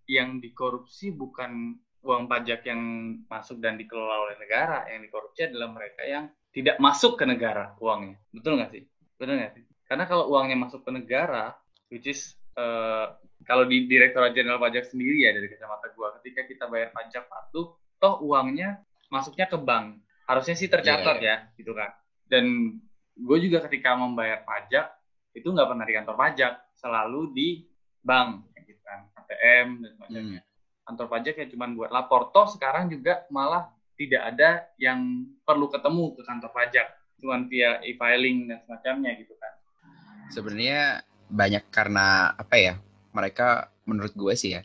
yang 0.07 0.29
dikorupsi 0.37 1.07
bukan 1.11 1.77
uang 2.01 2.25
pajak 2.25 2.65
yang 2.65 2.81
masuk 3.29 3.61
dan 3.61 3.77
dikelola 3.77 4.29
oleh 4.29 4.35
negara, 4.41 4.89
yang 4.89 5.05
dikorupsi 5.05 5.45
adalah 5.45 5.69
mereka 5.69 6.01
yang 6.05 6.25
tidak 6.51 6.81
masuk 6.81 7.15
ke 7.15 7.23
negara 7.29 7.77
uangnya. 7.77 8.17
Betul 8.33 8.57
nggak 8.57 8.71
sih? 8.73 8.83
Betul 9.15 9.37
nggak 9.37 9.53
sih? 9.55 9.63
Karena 9.85 10.03
kalau 10.09 10.25
uangnya 10.33 10.57
masuk 10.57 10.81
ke 10.81 10.91
negara, 10.91 11.53
which 11.93 12.09
is 12.09 12.33
uh, 12.57 13.13
kalau 13.45 13.69
di 13.69 13.85
Direktorat 13.85 14.33
Jenderal 14.33 14.57
Pajak 14.57 14.89
sendiri 14.89 15.21
ya 15.21 15.31
dari 15.31 15.47
kacamata 15.47 15.93
gua, 15.93 16.17
ketika 16.21 16.47
kita 16.49 16.65
bayar 16.67 16.89
pajak 16.89 17.29
patuh, 17.29 17.77
toh 18.01 18.15
uangnya 18.25 18.81
masuknya 19.13 19.45
ke 19.45 19.57
bank. 19.61 20.01
Harusnya 20.25 20.55
sih 20.55 20.71
tercatat 20.71 21.19
yeah, 21.21 21.37
yeah. 21.37 21.39
ya, 21.53 21.57
gitu 21.59 21.71
kan. 21.75 21.91
Dan 22.25 22.77
gue 23.19 23.37
juga 23.43 23.59
ketika 23.67 23.99
membayar 23.99 24.47
pajak 24.47 24.95
itu 25.35 25.47
nggak 25.47 25.67
pernah 25.67 25.85
di 25.85 25.93
kantor 25.93 26.15
pajak, 26.15 26.53
selalu 26.79 27.21
di 27.35 27.47
bank, 27.99 28.47
gitu 28.63 28.79
kan, 28.81 29.11
ATM 29.19 29.67
dan 29.83 29.91
sebagainya. 29.99 30.41
Hmm 30.41 30.50
kantor 30.85 31.07
pajak 31.07 31.35
ya 31.37 31.45
cuma 31.49 31.69
buat 31.71 31.91
lapor. 31.93 32.33
Toh 32.33 32.47
sekarang 32.49 32.89
juga 32.89 33.25
malah 33.29 33.71
tidak 33.95 34.21
ada 34.33 34.65
yang 34.81 35.29
perlu 35.45 35.69
ketemu 35.69 36.17
ke 36.17 36.21
kantor 36.25 36.51
pajak, 36.51 36.87
cuma 37.21 37.37
via 37.45 37.77
e-filing 37.85 38.49
dan 38.49 38.57
semacamnya 38.65 39.11
gitu 39.21 39.33
kan. 39.37 39.53
Sebenarnya 40.33 41.05
banyak 41.29 41.69
karena 41.69 42.33
apa 42.33 42.55
ya? 42.57 42.73
Mereka 43.11 43.69
menurut 43.85 44.15
gue 44.15 44.33
sih 44.39 44.55
ya, 44.55 44.61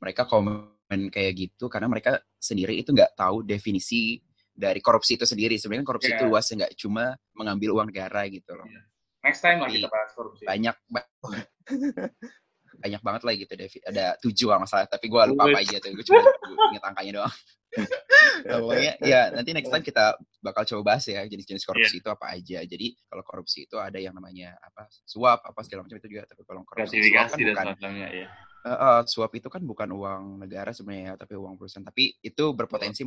mereka 0.00 0.24
komen 0.24 1.12
kayak 1.12 1.32
gitu 1.36 1.68
karena 1.68 1.86
mereka 1.86 2.18
sendiri 2.40 2.80
itu 2.80 2.96
nggak 2.96 3.12
tahu 3.14 3.44
definisi 3.44 4.18
dari 4.50 4.80
korupsi 4.82 5.20
itu 5.20 5.28
sendiri. 5.28 5.60
Sebenarnya 5.60 5.86
korupsi 5.86 6.10
yeah. 6.10 6.18
itu 6.18 6.24
luas 6.26 6.48
nggak 6.48 6.72
cuma 6.80 7.14
mengambil 7.36 7.78
uang 7.78 7.92
negara 7.92 8.26
gitu 8.26 8.56
loh. 8.56 8.66
Yeah. 8.66 8.84
Next 9.20 9.44
time 9.44 9.60
lah 9.60 9.68
kita 9.68 9.86
bahas 9.92 10.10
korupsi. 10.16 10.48
Banyak 10.48 10.74
banyak 12.80 13.02
banget 13.04 13.22
lah 13.28 13.34
gitu 13.36 13.52
Devi. 13.52 13.78
Ada 13.84 14.04
tujuh 14.24 14.46
kalau 14.48 14.60
masalah, 14.64 14.88
tapi 14.88 15.06
gue 15.12 15.20
lupa 15.30 15.44
apa 15.46 15.58
aja 15.60 15.76
tuh. 15.78 15.92
Gue 15.92 16.04
cuma 16.08 16.24
inget 16.72 16.82
angkanya 16.82 17.12
doang. 17.20 17.34
nah, 18.50 18.58
pokoknya 18.58 18.92
ya 18.98 19.30
nanti 19.30 19.50
next 19.54 19.70
time 19.70 19.84
kita 19.86 20.18
bakal 20.42 20.66
coba 20.66 20.82
bahas 20.94 21.06
ya 21.06 21.22
jenis-jenis 21.22 21.62
korupsi 21.62 22.00
yeah. 22.00 22.02
itu 22.02 22.08
apa 22.10 22.26
aja. 22.34 22.58
Jadi 22.66 22.86
kalau 23.06 23.22
korupsi 23.22 23.58
itu 23.70 23.76
ada 23.78 23.98
yang 24.00 24.16
namanya 24.16 24.58
apa 24.58 24.90
suap 25.06 25.46
apa 25.46 25.60
segala 25.62 25.86
macam 25.86 26.02
itu 26.02 26.08
juga. 26.10 26.26
Tapi 26.26 26.42
kalau 26.42 26.66
korupsi 26.66 26.96
suap 26.98 27.30
kan 27.30 27.38
bukan. 27.38 27.92
Ya. 27.94 28.26
Uh, 28.60 28.72
uh, 28.74 28.98
suap 29.08 29.32
itu 29.38 29.48
kan 29.48 29.62
bukan 29.64 29.88
uang 29.88 30.44
negara 30.44 30.74
sebenarnya, 30.74 31.16
tapi 31.16 31.38
uang 31.38 31.56
perusahaan. 31.56 31.86
Tapi 31.86 32.20
itu 32.20 32.44
berpotensi 32.52 33.06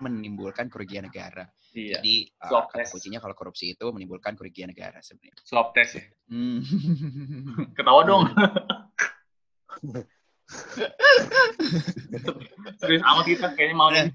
menimbulkan 0.00 0.70
kerugian 0.70 1.06
negara. 1.06 1.46
Iya. 1.74 2.00
Jadi 2.00 2.32
uh, 2.48 2.64
kata 2.66 2.88
kuncinya 2.88 3.20
kalau 3.20 3.34
korupsi 3.36 3.76
itu 3.76 3.86
menimbulkan 3.92 4.34
kerugian 4.34 4.72
negara 4.72 4.98
sebenarnya. 5.04 5.36
Swap 5.44 5.76
test 5.76 6.00
ya. 6.00 6.04
Hmm. 6.32 6.64
Ketawa 7.76 8.02
dong. 8.06 8.24
Serius 12.80 13.04
amat 13.04 13.24
kita 13.28 13.52
kayaknya 13.52 13.76
mau 13.76 13.92
nih. 13.92 14.08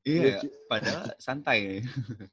Iya, 0.00 0.40
padahal 0.64 1.12
santai. 1.20 1.84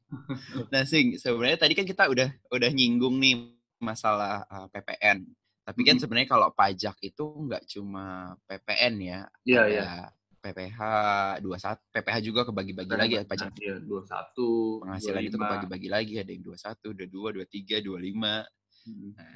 nah, 0.71 0.87
sing 0.87 1.19
sebenarnya 1.19 1.59
tadi 1.59 1.75
kan 1.75 1.83
kita 1.83 2.07
udah 2.07 2.31
udah 2.47 2.69
nyinggung 2.71 3.19
nih 3.19 3.51
masalah 3.83 4.47
uh, 4.47 4.71
PPN. 4.71 5.27
Tapi 5.67 5.83
kan 5.83 5.99
sebenarnya 5.99 6.31
kalau 6.31 6.47
pajak 6.55 6.95
itu 7.03 7.27
nggak 7.27 7.67
cuma 7.67 8.31
PPN 8.47 8.93
ya. 9.03 9.27
Iya, 9.43 9.63
iya. 9.67 10.07
PPH 10.39 10.79
21, 11.43 11.91
PPH 11.91 12.17
juga 12.23 12.47
kebagi-bagi 12.47 12.95
lagi 12.95 13.19
ya 13.19 13.27
pajak. 13.27 13.51
Iya, 13.59 13.83
21, 13.83 14.87
penghasilan 14.87 15.21
25. 15.27 15.27
itu 15.27 15.35
kebagi-bagi 15.35 15.89
lagi 15.91 16.13
ada 16.23 16.31
yang 16.31 16.47
21, 16.47 17.03
22, 17.03 17.43
23, 17.43 17.83
25. 17.83 18.47
Hmm. 18.87 19.11
Nah, 19.11 19.35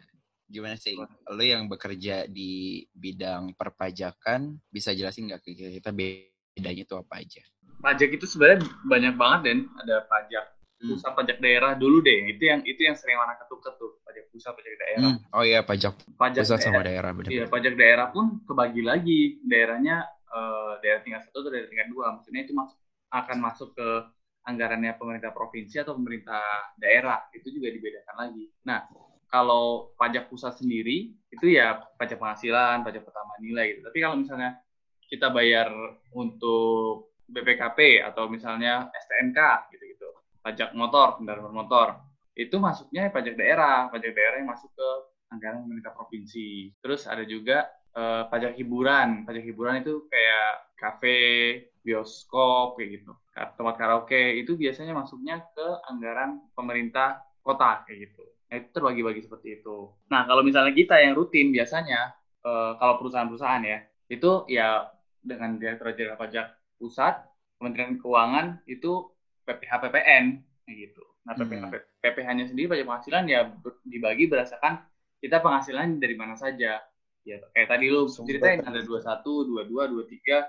gimana 0.52 0.76
sih? 0.76 1.00
Lo 1.32 1.42
yang 1.42 1.72
bekerja 1.72 2.28
di 2.28 2.84
bidang 2.92 3.56
perpajakan 3.56 4.60
bisa 4.68 4.92
jelasin 4.92 5.32
nggak 5.32 5.42
ke 5.42 5.56
kita 5.56 5.96
bedanya 5.96 6.84
itu 6.84 6.96
apa 7.00 7.24
aja? 7.24 7.42
Pajak 7.82 8.10
itu 8.20 8.26
sebenarnya 8.30 8.68
banyak 8.86 9.16
banget 9.18 9.40
dan 9.48 9.58
ada 9.82 10.06
pajak 10.06 10.46
hmm. 10.84 10.90
pusat 10.94 11.12
pajak 11.16 11.38
daerah 11.42 11.72
dulu 11.78 12.02
deh 12.02 12.30
itu 12.30 12.44
yang 12.46 12.62
itu 12.66 12.82
yang 12.84 12.94
sering 12.98 13.18
warna 13.18 13.38
ketuker 13.38 13.74
tuh 13.78 14.02
pajak 14.06 14.30
pusat 14.30 14.52
pajak 14.54 14.74
daerah. 14.78 15.12
Hmm. 15.16 15.18
oh 15.34 15.44
iya 15.46 15.60
pajak 15.64 15.94
pajak 16.18 16.44
pusat 16.46 16.60
daerah. 16.60 16.66
sama 16.76 16.82
daerah. 16.86 17.12
benar 17.16 17.30
iya 17.32 17.46
pajak 17.48 17.74
daerah 17.80 18.08
pun 18.12 18.26
kebagi 18.46 18.82
lagi. 18.86 19.22
Daerahnya 19.46 20.06
uh, 20.30 20.74
daerah 20.84 21.02
tingkat 21.02 21.26
satu 21.26 21.48
atau 21.48 21.52
daerah 21.54 21.70
tingkat 21.70 21.88
dua. 21.90 22.06
Maksudnya 22.20 22.42
itu 22.44 22.54
masuk 22.54 22.78
akan 23.12 23.38
masuk 23.42 23.70
ke 23.74 23.90
anggarannya 24.42 24.98
pemerintah 24.98 25.32
provinsi 25.34 25.82
atau 25.82 25.94
pemerintah 25.98 26.42
daerah. 26.78 27.30
Itu 27.34 27.54
juga 27.54 27.70
dibedakan 27.70 28.16
lagi. 28.18 28.46
Nah 28.66 28.80
kalau 29.32 29.96
pajak 29.96 30.28
pusat 30.28 30.60
sendiri 30.60 31.16
itu 31.32 31.46
ya 31.48 31.80
pajak 31.96 32.20
penghasilan, 32.20 32.84
pajak 32.84 33.08
pertama 33.08 33.32
nilai 33.40 33.80
gitu. 33.80 33.88
Tapi 33.88 33.98
kalau 34.04 34.16
misalnya 34.20 34.60
kita 35.08 35.32
bayar 35.32 35.72
untuk 36.12 37.16
BPKP 37.32 38.04
atau 38.04 38.28
misalnya 38.28 38.92
STNK 38.92 39.40
gitu-gitu, 39.72 40.08
pajak 40.44 40.76
motor, 40.76 41.16
kendaraan 41.16 41.48
bermotor, 41.48 42.04
itu 42.36 42.60
masuknya 42.60 43.08
pajak 43.08 43.40
daerah, 43.40 43.88
pajak 43.88 44.12
daerah 44.12 44.44
yang 44.44 44.52
masuk 44.52 44.68
ke 44.76 44.90
anggaran 45.32 45.64
pemerintah 45.64 45.96
provinsi. 45.96 46.76
Terus 46.84 47.08
ada 47.08 47.24
juga 47.24 47.72
eh, 47.96 48.24
pajak 48.28 48.60
hiburan, 48.60 49.24
pajak 49.24 49.44
hiburan 49.48 49.80
itu 49.80 50.12
kayak 50.12 50.76
kafe, 50.76 51.20
bioskop 51.82 52.76
kayak 52.76 53.02
gitu, 53.02 53.12
tempat 53.34 53.76
karaoke 53.80 54.38
itu 54.44 54.54
biasanya 54.60 54.94
masuknya 54.94 55.42
ke 55.56 55.68
anggaran 55.88 56.44
pemerintah 56.54 57.24
kota 57.42 57.88
kayak 57.88 58.12
gitu. 58.12 58.31
Nah, 58.52 58.60
itu 58.60 58.68
terbagi-bagi 58.76 59.24
seperti 59.24 59.64
itu. 59.64 59.96
Nah, 60.12 60.28
kalau 60.28 60.44
misalnya 60.44 60.76
kita 60.76 61.00
yang 61.00 61.16
rutin 61.16 61.56
biasanya, 61.56 62.12
uh, 62.44 62.76
kalau 62.76 63.00
perusahaan-perusahaan 63.00 63.64
ya, 63.64 63.80
itu 64.12 64.44
ya 64.52 64.92
dengan 65.24 65.56
Direktur 65.56 65.96
Jenderal 65.96 66.20
Pajak 66.20 66.52
Pusat, 66.76 67.32
Kementerian 67.56 67.96
Keuangan 67.96 68.60
itu 68.68 69.08
PPH 69.48 69.72
PPN 69.88 70.44
gitu. 70.68 71.00
Nah, 71.24 71.34
PPH, 71.40 71.64
hmm. 71.64 72.04
PPH-nya 72.04 72.46
sendiri 72.52 72.68
pajak 72.76 72.88
penghasilan 72.92 73.24
ya 73.32 73.48
dibagi 73.88 74.28
berdasarkan 74.28 74.84
kita 75.24 75.40
penghasilan 75.40 76.02
dari 76.02 76.16
mana 76.20 76.36
saja. 76.36 76.84
Ya, 77.22 77.38
kayak 77.54 77.70
tadi 77.70 77.88
lu 77.88 78.10
ceritain 78.10 78.66
ada 78.66 78.82
21, 78.84 79.48
22, 79.48 79.96
23, 79.96 80.44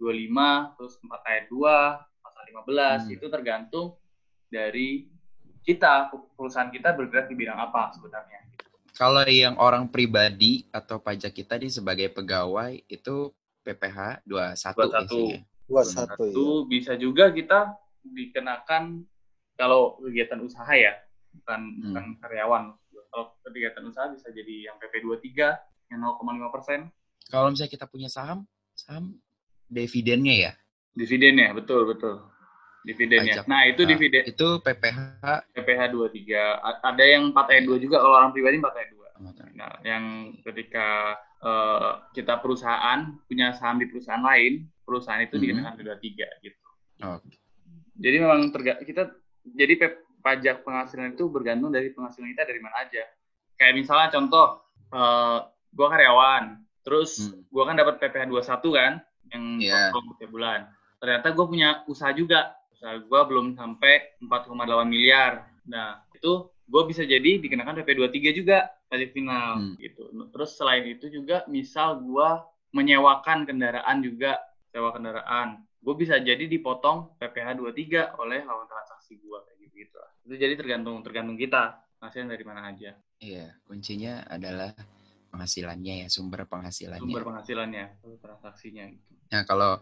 25, 0.00 0.78
terus 0.78 0.94
4 0.96 1.28
ayat 1.28 1.44
2, 1.50 2.22
pasal 2.22 2.42
15, 2.46 3.10
hmm. 3.10 3.14
itu 3.18 3.26
tergantung 3.28 3.86
dari 4.46 5.10
kita 5.64 6.12
perusahaan 6.36 6.68
kita 6.68 6.92
bergerak 6.92 7.26
di 7.32 7.34
bidang 7.34 7.56
apa 7.56 7.90
sebenarnya? 7.96 8.44
Kalau 8.94 9.26
yang 9.26 9.58
orang 9.58 9.90
pribadi 9.90 10.68
atau 10.70 11.02
pajak 11.02 11.34
kita 11.34 11.58
di 11.58 11.66
sebagai 11.72 12.12
pegawai 12.14 12.78
itu 12.86 13.32
PPH 13.64 14.22
21 14.28 15.42
21 15.66 15.66
21 15.66 16.30
ya. 16.30 16.56
bisa 16.68 16.92
juga 16.94 17.32
kita 17.32 17.74
dikenakan 18.04 19.02
kalau 19.56 19.96
kegiatan 19.98 20.38
usaha 20.44 20.68
ya 20.76 20.94
bukan 21.32 21.60
hmm. 21.64 21.82
bukan 21.90 22.04
karyawan. 22.20 22.64
Kalau 23.10 23.24
kegiatan 23.42 23.82
usaha 23.88 24.06
bisa 24.12 24.28
jadi 24.30 24.70
yang 24.70 24.76
PP 24.78 25.02
23 25.02 25.90
yang 25.90 25.98
0,5 26.02 26.54
persen. 26.54 26.80
Kalau 27.32 27.48
misalnya 27.50 27.72
kita 27.72 27.86
punya 27.88 28.12
saham 28.12 28.44
saham 28.76 29.16
dividennya 29.66 30.34
ya? 30.50 30.52
Dividennya 30.94 31.50
betul 31.56 31.88
betul 31.88 32.33
dividennya. 32.84 33.40
Pajak. 33.40 33.48
Nah, 33.48 33.62
itu 33.66 33.82
nah, 33.82 33.90
dividen. 33.90 34.22
Itu 34.28 34.48
PPH 34.60 34.98
PPH 35.56 35.80
23. 35.90 36.84
Ada 36.84 37.04
yang 37.04 37.22
4 37.32 37.52
ayat 37.52 37.64
2 37.64 37.84
juga 37.84 37.96
kalau 38.04 38.14
orang 38.20 38.32
pribadi 38.36 38.60
4 38.60 38.78
ayat 38.78 38.90
2. 38.92 39.56
Nah, 39.56 39.72
yang 39.82 40.04
ketika 40.44 41.16
uh, 41.40 42.04
kita 42.12 42.38
perusahaan 42.44 43.16
punya 43.24 43.56
saham 43.56 43.80
di 43.80 43.88
perusahaan 43.88 44.20
lain, 44.20 44.68
perusahaan 44.84 45.24
itu 45.24 45.40
mm 45.40 45.42
-hmm. 45.42 45.72
dikenakan 45.72 45.96
23 45.96 46.44
gitu. 46.44 46.60
Okay. 47.00 47.36
Jadi 47.94 48.16
memang 48.20 48.40
terga 48.52 48.72
kita 48.84 49.02
jadi 49.44 49.74
pajak 50.24 50.64
penghasilan 50.64 51.14
itu 51.14 51.28
bergantung 51.28 51.72
dari 51.72 51.92
penghasilan 51.94 52.32
kita 52.36 52.44
dari 52.44 52.60
mana 52.60 52.76
aja. 52.84 53.04
Kayak 53.54 53.74
misalnya 53.80 54.08
contoh 54.10 54.46
uh, 54.90 55.46
gua 55.70 55.88
karyawan, 55.94 56.58
terus 56.82 57.22
hmm. 57.22 57.54
gua 57.54 57.70
kan 57.70 57.78
dapat 57.78 58.02
PPH 58.02 58.26
21 58.28 58.74
kan 58.74 58.92
yang 59.30 59.44
yeah. 59.62 59.88
setiap 59.94 60.30
bulan. 60.34 60.66
Ternyata 61.04 61.36
gue 61.36 61.46
punya 61.46 61.84
usaha 61.84 62.08
juga 62.16 62.56
usaha 62.84 63.00
gue 63.00 63.20
belum 63.32 63.56
sampai 63.56 64.20
4,8 64.20 64.84
miliar. 64.84 65.48
Nah, 65.64 66.04
itu 66.12 66.52
gue 66.68 66.82
bisa 66.84 67.00
jadi 67.08 67.40
dikenakan 67.40 67.80
PP 67.80 67.96
23 67.96 68.40
juga 68.44 68.68
pajak 68.92 69.16
final 69.16 69.56
hmm. 69.56 69.74
gitu. 69.80 70.04
Terus 70.28 70.50
selain 70.52 70.84
itu 70.84 71.08
juga 71.08 71.48
misal 71.48 72.04
gue 72.04 72.28
menyewakan 72.76 73.48
kendaraan 73.48 74.04
juga, 74.04 74.36
sewa 74.68 74.92
kendaraan. 74.92 75.64
Gue 75.80 75.96
bisa 75.96 76.20
jadi 76.20 76.44
dipotong 76.44 77.16
PPh 77.16 77.56
23 77.56 78.20
oleh 78.20 78.44
lawan 78.44 78.68
transaksi 78.68 79.16
gue 79.16 79.38
kayak 79.48 79.56
gitu, 79.64 79.74
gitu. 79.88 79.98
Itu 80.28 80.34
jadi 80.36 80.52
tergantung 80.52 81.00
tergantung 81.00 81.40
kita 81.40 81.80
hasilnya 82.04 82.36
dari 82.36 82.44
mana 82.44 82.68
aja. 82.68 82.92
Iya, 83.16 83.56
kuncinya 83.64 84.28
adalah 84.28 84.76
penghasilannya 85.32 86.04
ya, 86.04 86.08
sumber 86.12 86.44
penghasilannya. 86.44 87.00
Sumber 87.00 87.24
penghasilannya, 87.24 87.84
transaksinya 88.20 88.84
gitu. 88.92 89.12
Nah, 89.32 89.42
kalau 89.48 89.80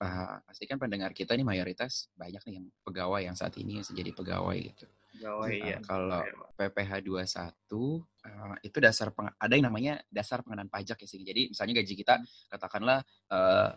uh, 0.00 0.40
pasti 0.48 0.64
kan 0.64 0.80
pendengar 0.80 1.12
kita 1.12 1.36
ini 1.36 1.44
mayoritas 1.44 2.08
banyak 2.16 2.40
nih 2.48 2.54
yang 2.58 2.66
pegawai 2.82 3.20
yang 3.20 3.36
saat 3.36 3.54
ini 3.60 3.84
jadi 3.84 4.10
pegawai 4.16 4.56
gitu. 4.56 4.84
Pegawai 5.16 5.52
uh, 5.52 5.68
ya. 5.76 5.78
Kalau 5.84 6.22
PPh 6.56 6.90
21 7.04 7.28
uh, 7.28 8.56
itu 8.64 8.78
dasar 8.80 9.12
peng, 9.12 9.28
ada 9.36 9.52
yang 9.52 9.68
namanya 9.68 10.00
dasar 10.08 10.40
pengenaan 10.40 10.72
pajak 10.72 10.96
ya 11.04 11.08
sih. 11.08 11.20
Jadi 11.20 11.52
misalnya 11.52 11.84
gaji 11.84 11.94
kita 11.94 12.14
hmm. 12.18 12.48
katakanlah 12.56 12.98
uh, 13.30 13.70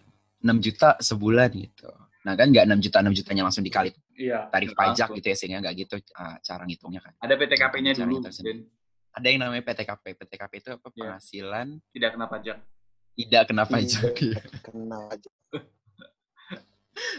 6 0.44 0.64
juta 0.64 0.96
sebulan 1.00 1.52
gitu. 1.56 1.92
Nah 2.24 2.34
kan 2.40 2.48
nggak 2.52 2.66
6 2.72 2.84
juta 2.84 2.98
6 3.04 3.20
jutanya 3.20 3.44
langsung 3.44 3.64
dikali 3.64 3.92
Iya. 4.14 4.46
tarif 4.54 4.78
Betul. 4.78 4.82
pajak 4.86 5.08
gitu 5.18 5.28
ya 5.34 5.36
sehingga 5.38 5.58
nggak 5.66 5.76
gitu 5.86 5.96
uh, 6.14 6.38
cara 6.40 6.64
ngitungnya 6.70 7.02
kan. 7.02 7.14
Ada 7.18 7.34
PTKP-nya 7.34 7.92
Cara 7.98 8.06
dulu. 8.06 8.22
Ada 9.14 9.28
yang 9.30 9.40
namanya 9.46 9.64
PTKP. 9.66 10.06
PTKP 10.18 10.54
itu 10.62 10.70
apa? 10.74 10.88
Iya. 10.90 10.94
Penghasilan 11.02 11.68
Tidak 11.90 12.10
kena 12.14 12.28
pajak. 12.30 12.58
tidak 13.14 13.44
kena 13.46 13.64
pajak. 13.70 14.14
Tidak 14.18 14.46
kena 14.66 15.00
aja. 15.14 15.30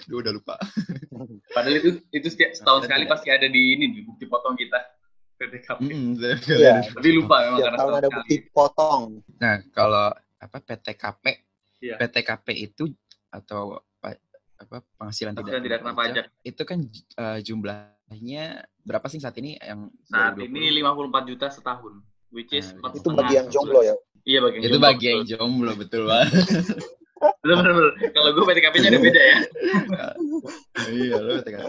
Duh, 0.04 0.18
udah 0.18 0.32
lupa. 0.32 0.54
Padahal 1.56 1.76
itu 1.76 1.90
itu 2.08 2.26
setiap 2.26 2.52
setahun 2.52 2.80
Ada 2.80 2.86
sekali 2.86 3.02
tidak? 3.02 3.12
pasti 3.12 3.28
ada 3.28 3.46
di 3.46 3.62
ini 3.72 3.84
di 3.90 4.00
bukti 4.00 4.24
potong 4.24 4.54
kita 4.54 4.78
PTKP. 5.38 5.78
Mm, 5.82 6.12
Iya. 6.46 6.74
Tapi 6.88 7.08
lupa 7.10 7.36
memang 7.40 7.58
Tiap 7.58 7.64
karena 7.64 7.76
tahun 7.76 7.82
setahun 7.82 7.94
ada 7.94 8.06
sekali. 8.06 8.18
bukti 8.20 8.36
potong. 8.48 9.02
Nah, 9.36 9.54
kalau 9.70 10.06
apa 10.14 10.56
PTKP, 10.58 11.24
Iya. 11.80 11.94
PTKP 11.96 12.46
itu 12.54 12.84
atau 13.28 13.62
pa- 13.98 14.20
apa 14.56 14.76
penghasilan 14.94 15.32
tidak, 15.32 15.42
Penghasilan 15.44 15.64
tidak 15.64 15.78
kena 15.82 15.92
pajak. 15.92 16.24
itu 16.42 16.62
kan 16.62 16.78
uh, 17.16 17.38
jumlahnya 17.40 18.44
berapa 18.80 19.06
sih 19.06 19.18
saat 19.18 19.34
ini 19.36 19.56
yang 19.56 19.90
Saat 20.04 20.38
2020? 20.38 20.48
ini 20.48 20.80
54 20.80 21.28
juta 21.28 21.46
setahun, 21.48 21.92
which 22.30 22.52
is 22.52 22.70
Nah, 22.70 22.78
empat 22.80 22.90
Itu 22.96 23.08
bagi 23.10 23.34
yang 23.34 23.48
jomblo 23.48 23.80
ya. 23.82 23.94
Iya 24.22 24.38
bagi 24.40 24.56
yang 24.56 24.64
itu 24.64 24.70
jomblo, 24.72 24.86
bagi 24.86 25.04
yang 25.04 25.18
betul. 25.18 25.30
jomblo 25.34 25.72
betul 25.74 26.02
banget. 26.06 26.30
Betul. 27.40 27.86
Kalau 28.10 28.30
gue 28.30 28.44
PTKP-nya 28.44 28.88
ada 28.88 29.00
beda 29.00 29.22
ya. 29.22 29.38
iya 30.90 31.16
lo 31.16 31.30
PTKP. 31.38 31.66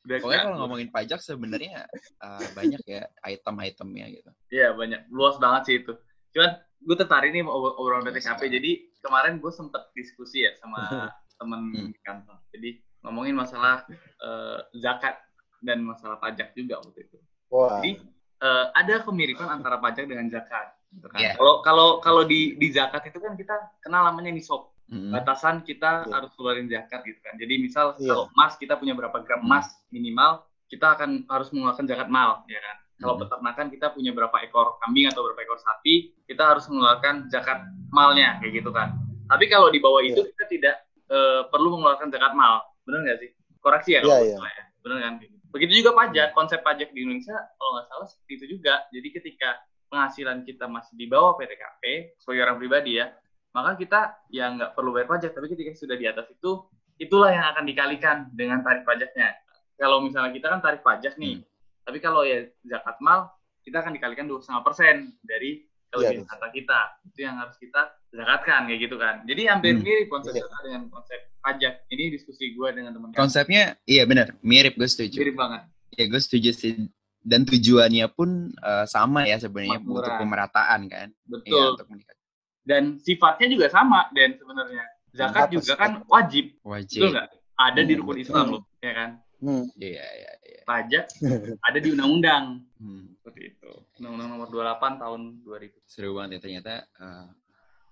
Beda. 0.00 0.20
Pokoknya 0.20 0.42
kalau 0.42 0.56
ngomongin 0.58 0.88
pajak 0.88 1.20
sebenarnya 1.20 1.84
uh, 2.18 2.46
banyak 2.52 2.80
ya 2.82 3.04
item-itemnya 3.22 4.06
gitu. 4.10 4.30
Iya 4.48 4.72
banyak, 4.72 5.06
luas 5.08 5.36
banget 5.36 5.62
sih 5.64 5.76
itu. 5.78 5.92
Cuman 6.32 6.50
gue 6.80 6.96
tertarik 6.96 7.30
nih 7.30 7.44
mau 7.44 7.54
obrol- 7.54 7.76
obrolan 7.76 8.04
PTKP. 8.04 8.48
Jadi 8.50 8.70
kemarin 8.98 9.38
gue 9.38 9.52
sempet 9.52 9.92
diskusi 9.92 10.42
ya 10.42 10.52
sama 10.56 10.80
temen 11.38 11.60
Hmm. 11.72 11.88
di 11.88 12.00
kantor. 12.00 12.36
Jadi 12.50 12.70
ngomongin 13.00 13.32
masalah 13.32 13.84
eh, 14.20 14.58
zakat 14.76 15.16
dan 15.60 15.80
masalah 15.80 16.16
pajak 16.16 16.52
juga 16.52 16.80
waktu 16.80 17.04
itu. 17.04 17.16
Wah. 17.48 17.78
Jadi 17.78 18.00
eh, 18.40 18.66
ada 18.72 18.94
kemiripan 19.00 19.48
antara 19.52 19.76
pajak 19.76 20.04
dengan 20.04 20.28
zakat. 20.28 20.79
Gitu 20.90 21.06
kan. 21.06 21.18
Iya. 21.22 21.32
Kalau 21.38 21.54
kalau 21.62 21.88
kalau 21.98 22.22
di 22.24 22.54
di 22.56 22.68
zakat 22.70 23.06
itu 23.06 23.18
kan 23.18 23.34
kita 23.34 23.54
kenal 23.80 24.06
namanya 24.06 24.30
nisab. 24.30 24.70
Mm-mm. 24.90 25.14
Batasan 25.14 25.62
kita 25.62 26.04
Iya. 26.04 26.12
harus 26.18 26.30
keluarin 26.34 26.66
zakat 26.66 27.06
gitu 27.06 27.20
kan. 27.22 27.38
Jadi 27.38 27.54
misal 27.62 27.94
Iya. 27.94 28.10
kalau 28.10 28.24
emas 28.34 28.58
kita 28.58 28.74
punya 28.74 28.94
berapa 28.94 29.22
gram 29.22 29.40
emas 29.40 29.70
minimal, 29.88 30.42
kita 30.66 30.98
akan 30.98 31.30
harus 31.30 31.48
mengeluarkan 31.54 31.86
zakat 31.86 32.08
mal, 32.10 32.42
ya 32.50 32.58
kan. 32.58 32.76
Kalau 33.00 33.14
Hmm. 33.16 33.22
peternakan 33.24 33.66
kita 33.70 33.86
punya 33.94 34.12
berapa 34.12 34.36
ekor 34.42 34.76
kambing 34.82 35.06
atau 35.08 35.24
berapa 35.24 35.40
ekor 35.40 35.56
sapi, 35.56 36.12
kita 36.26 36.42
harus 36.42 36.66
mengeluarkan 36.68 37.30
zakat 37.30 37.62
malnya 37.88 38.36
kayak 38.42 38.60
gitu 38.60 38.70
kan. 38.74 38.92
Tapi 39.24 39.46
kalau 39.46 39.70
di 39.70 39.78
bawah 39.78 40.02
itu 40.02 40.20
kita 40.34 40.44
tidak 40.50 40.76
eh, 41.10 41.42
perlu 41.50 41.74
mengeluarkan 41.74 42.06
zakat 42.06 42.38
mal. 42.38 42.62
Benar 42.86 43.02
nggak 43.02 43.18
sih? 43.18 43.30
Koreksi 43.58 43.98
ya 43.98 44.06
kalau 44.06 44.14
Iya, 44.14 44.26
iya. 44.26 44.36
salah 44.38 44.52
ya. 44.54 44.64
Benar 44.78 44.98
kan? 45.02 45.12
Begitu 45.50 45.72
juga 45.82 45.90
pajak, 45.98 46.28
konsep 46.38 46.60
pajak 46.62 46.94
di 46.94 47.02
Indonesia 47.02 47.34
kalau 47.58 47.70
nggak 47.74 47.86
salah 47.90 48.06
seperti 48.06 48.32
itu 48.38 48.46
juga. 48.54 48.74
Jadi 48.94 49.08
ketika 49.10 49.58
penghasilan 49.90 50.46
kita 50.46 50.70
masih 50.70 50.94
di 50.94 51.04
bawah 51.04 51.34
PTKP 51.34 52.14
sebagai 52.16 52.46
orang 52.46 52.56
pribadi 52.56 52.96
ya, 52.96 53.10
maka 53.50 53.74
kita 53.74 54.00
ya 54.30 54.54
nggak 54.54 54.72
perlu 54.72 54.94
bayar 54.94 55.10
pajak. 55.10 55.34
Tapi 55.34 55.46
ketika 55.50 55.74
sudah 55.74 55.98
di 55.98 56.06
atas 56.06 56.30
itu, 56.30 56.62
itulah 56.96 57.34
yang 57.34 57.50
akan 57.50 57.66
dikalikan 57.66 58.16
dengan 58.30 58.62
tarif 58.62 58.86
pajaknya. 58.86 59.34
Kalau 59.74 59.98
misalnya 59.98 60.30
kita 60.30 60.46
kan 60.46 60.60
tarif 60.62 60.80
pajak 60.80 61.18
nih, 61.18 61.42
tapi 61.82 61.98
kalau 61.98 62.22
ya 62.22 62.46
zakat 62.62 62.96
mal 63.02 63.34
kita 63.60 63.82
akan 63.82 63.92
dikalikan 63.92 64.24
dua 64.24 64.40
setengah 64.40 64.62
persen 64.62 65.12
dari 65.20 65.66
kelebihan 65.90 66.22
Iya, 66.22 66.30
harta 66.30 66.48
kita. 66.54 66.80
Itu 67.10 67.18
yang 67.26 67.36
harus 67.42 67.56
kita 67.58 67.80
zakatkan 68.14 68.70
kayak 68.70 68.80
gitu 68.86 68.96
kan. 68.96 69.26
Jadi 69.26 69.42
hampir 69.50 69.74
Hmm. 69.74 69.82
mirip 69.82 70.06
konsep 70.06 70.32
zakat 70.38 70.60
dengan 70.62 70.82
konsep 70.86 71.18
pajak. 71.42 71.74
Ini 71.90 72.04
diskusi 72.14 72.54
gue 72.54 72.68
dengan 72.70 72.94
teman 72.94 73.10
Konsepnya 73.10 73.74
iya 73.84 74.06
benar, 74.06 74.38
mirip 74.40 74.78
gue 74.78 74.86
setuju. 74.86 75.18
mirip 75.18 75.34
banget. 75.34 75.66
Ya 75.98 76.04
gue 76.06 76.20
setuju 76.22 76.50
sih. 76.54 76.72
Dan 77.20 77.44
tujuannya 77.44 78.06
pun 78.10 78.30
uh, 78.56 78.84
sama 78.84 79.24
ya 79.24 79.36
sebenarnya 79.36 79.78
untuk 79.78 80.08
pemerataan 80.08 80.80
kan. 80.86 81.08
Iya, 81.08 81.28
Betul. 81.28 81.66
untuk 81.74 81.88
meningkat. 81.88 82.16
Dan 82.60 82.82
sifatnya 82.96 83.48
juga 83.48 83.66
sama 83.68 84.08
dan 84.10 84.36
sebenarnya 84.36 84.84
zakat 85.10 85.48
Apa 85.48 85.52
juga 85.52 85.72
kan 85.74 85.90
wajib, 86.06 86.56
Wajib. 86.62 87.00
betul 87.02 87.10
nggak? 87.12 87.28
Ada 87.56 87.80
di 87.80 87.92
Hmm, 87.92 88.00
rukun 88.00 88.14
betul. 88.14 88.24
Islam 88.24 88.46
loh, 88.48 88.62
ya 88.78 88.92
kan? 88.94 89.10
Hmm. 89.40 89.64
Iya, 89.74 90.06
iya, 90.06 90.32
iya. 90.42 90.60
Pajak 90.62 91.04
ada 91.66 91.78
di 91.78 91.88
undang-undang 91.90 92.44
Hmm, 92.76 93.04
seperti 93.16 93.40
itu. 93.50 93.70
Undang-undang 93.98 94.28
nomor 94.30 94.48
28 94.48 94.96
tahun 94.96 95.20
2000. 95.42 95.76
seru 95.84 96.10
banget 96.14 96.30
ya 96.32 96.40
ternyata 96.40 96.72
uh, 96.96 97.28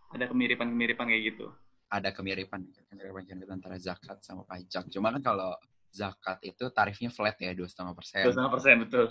Ada 0.09 0.25
kemiripan-kemiripan 0.25 1.05
kayak 1.05 1.23
gitu. 1.27 1.47
ada 1.89 2.09
kemiripan 2.13 2.61
kemiripan 2.87 3.25
antara 3.51 3.77
zakat 3.77 4.21
sama 4.21 4.45
pajak. 4.45 4.89
Cuma 4.89 5.09
kan 5.11 5.21
kalau 5.21 5.53
zakat 5.91 6.39
itu 6.45 6.65
tarifnya 6.71 7.11
flat 7.11 7.37
ya 7.41 7.53
dua 7.57 7.69
setengah 7.69 7.95
persen. 7.97 8.23
Dua 8.25 8.33
setengah 8.35 8.53
persen 8.53 8.75
betul. 8.85 9.05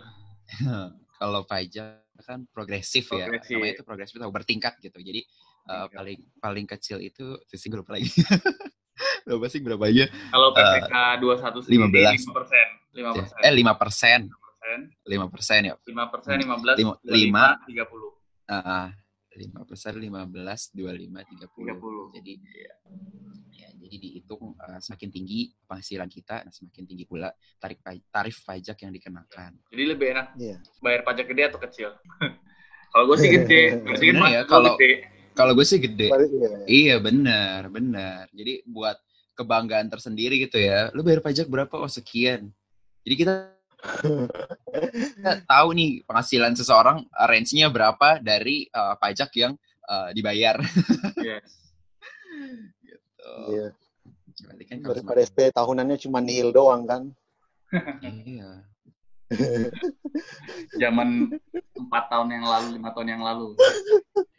kalau 1.19 1.41
pajak 1.43 2.05
kan 2.25 2.45
progresif, 2.49 3.09
ya, 3.13 3.29
Progresif. 3.29 3.53
namanya 3.57 3.73
itu 3.77 3.83
progresif 3.85 4.15
atau 4.17 4.33
bertingkat 4.33 4.73
gitu. 4.81 4.97
Jadi 4.97 5.21
uh, 5.69 5.85
paling 5.89 6.19
paling 6.41 6.65
kecil 6.65 6.97
itu 6.97 7.37
sisi 7.45 7.69
grup 7.69 7.89
lagi. 7.89 8.09
berapa 9.27 9.45
sih 9.45 9.61
berapa 9.61 9.85
aja? 9.85 10.09
Kalau 10.09 10.49
PPK 10.55 10.93
21 11.21 11.65
sendiri 11.67 12.17
15. 12.17 12.33
5 12.33 12.37
persen. 12.37 12.67
5 12.97 13.17
persen. 13.21 13.37
Eh 13.45 13.51
lima 13.53 13.73
persen, 13.77 14.19
5 14.25 14.33
persen. 14.33 14.79
lima 15.05 15.25
persen 15.29 15.59
ya. 15.69 15.73
5 15.77 16.13
persen, 16.13 16.35
15, 16.41 16.77
Lima- 16.81 16.97
25, 17.05 17.13
lima. 17.13 17.45
30. 17.69 18.49
Ah, 18.49 18.89
lima 19.37 19.61
persen, 19.69 19.93
lima 20.01 20.21
belas, 20.25 20.71
dua 20.73 20.91
lima, 20.97 21.21
tiga 21.27 21.45
30. 21.53 21.77
puluh. 21.77 22.09
Jadi 22.15 22.33
Iya. 22.41 22.65
ya, 22.65 22.73
jadi 23.77 23.95
dihitung 24.01 24.57
uh, 24.57 24.79
semakin 24.81 25.09
tinggi 25.13 25.53
penghasilan 25.69 26.09
kita, 26.09 26.41
nah, 26.43 26.51
semakin 26.51 26.83
tinggi 26.89 27.05
pula 27.05 27.29
tarif 27.61 27.79
tarif 28.09 28.35
pajak 28.41 28.77
yang 28.81 28.91
dikenakan. 28.91 29.51
Jadi 29.69 29.83
lebih 29.85 30.07
enak 30.17 30.27
Iya. 30.35 30.57
bayar 30.81 31.01
pajak 31.05 31.25
gede 31.29 31.43
atau 31.53 31.59
kecil? 31.61 31.89
kalau 32.91 33.03
gue 33.13 33.17
sih 33.21 33.29
gede. 33.29 33.61
Sebenarnya 34.01 34.41
ya, 34.41 34.41
kalau-. 34.49 34.77
Kalau 35.37 35.53
gue 35.53 35.65
sih 35.69 35.77
gede. 35.77 36.09
Balik- 36.09 36.33
iya. 36.33 36.49
Iya 36.65 36.95
benar, 36.97 37.69
benar. 37.69 38.25
Jadi 38.33 38.65
buat 38.65 38.97
kebanggaan 39.37 39.85
tersendiri 39.85 40.41
gitu 40.41 40.57
ya. 40.57 40.89
Lu 40.97 41.05
bayar 41.05 41.21
pajak 41.21 41.45
berapa? 41.45 41.77
Oh 41.77 41.85
sekian. 41.85 42.49
Jadi 43.05 43.15
kita, 43.15 43.53
kita 45.21 45.45
tahu 45.45 45.67
nih 45.77 46.01
penghasilan 46.09 46.57
seseorang 46.57 47.05
uh, 47.13 47.27
range-nya 47.29 47.69
berapa 47.69 48.17
dari 48.17 48.65
uh, 48.73 48.97
pajak 48.97 49.29
yang 49.37 49.53
uh, 49.85 50.09
dibayar. 50.09 50.57
Yes. 51.21 51.69
Gitu. 53.27 53.51
Iya. 53.51 53.67
Berarti 54.37 54.63
kan 54.69 54.77
kalau 54.79 54.93
Daripada 54.95 55.19
SP 55.25 55.37
tahunannya 55.51 55.97
cuma 55.99 56.19
nihil 56.23 56.49
doang 56.55 56.87
kan. 56.87 57.03
Iya. 58.03 58.63
Zaman 60.81 61.35
4 61.75 62.11
tahun 62.11 62.27
yang 62.31 62.45
lalu, 62.47 62.67
5 62.79 62.95
tahun 62.95 63.07
yang 63.11 63.23
lalu. 63.27 63.47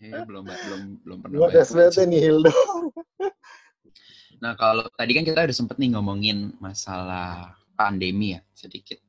Iya 0.00 0.24
belum 0.24 0.44
belum 0.48 0.80
belum 1.04 1.18
pernah 1.20 1.36
Buat 1.44 1.50
bayar 1.52 1.66
SP 1.66 1.78
pajak. 1.90 2.06
nihil 2.08 2.36
doang. 2.46 2.84
Nah 4.38 4.52
kalau 4.54 4.86
tadi 4.94 5.12
kan 5.18 5.24
kita 5.26 5.44
udah 5.44 5.56
sempet 5.56 5.76
nih 5.82 5.92
ngomongin 5.98 6.54
masalah 6.62 7.58
pandemi 7.76 8.38
ya 8.38 8.40
sedikit. 8.54 9.02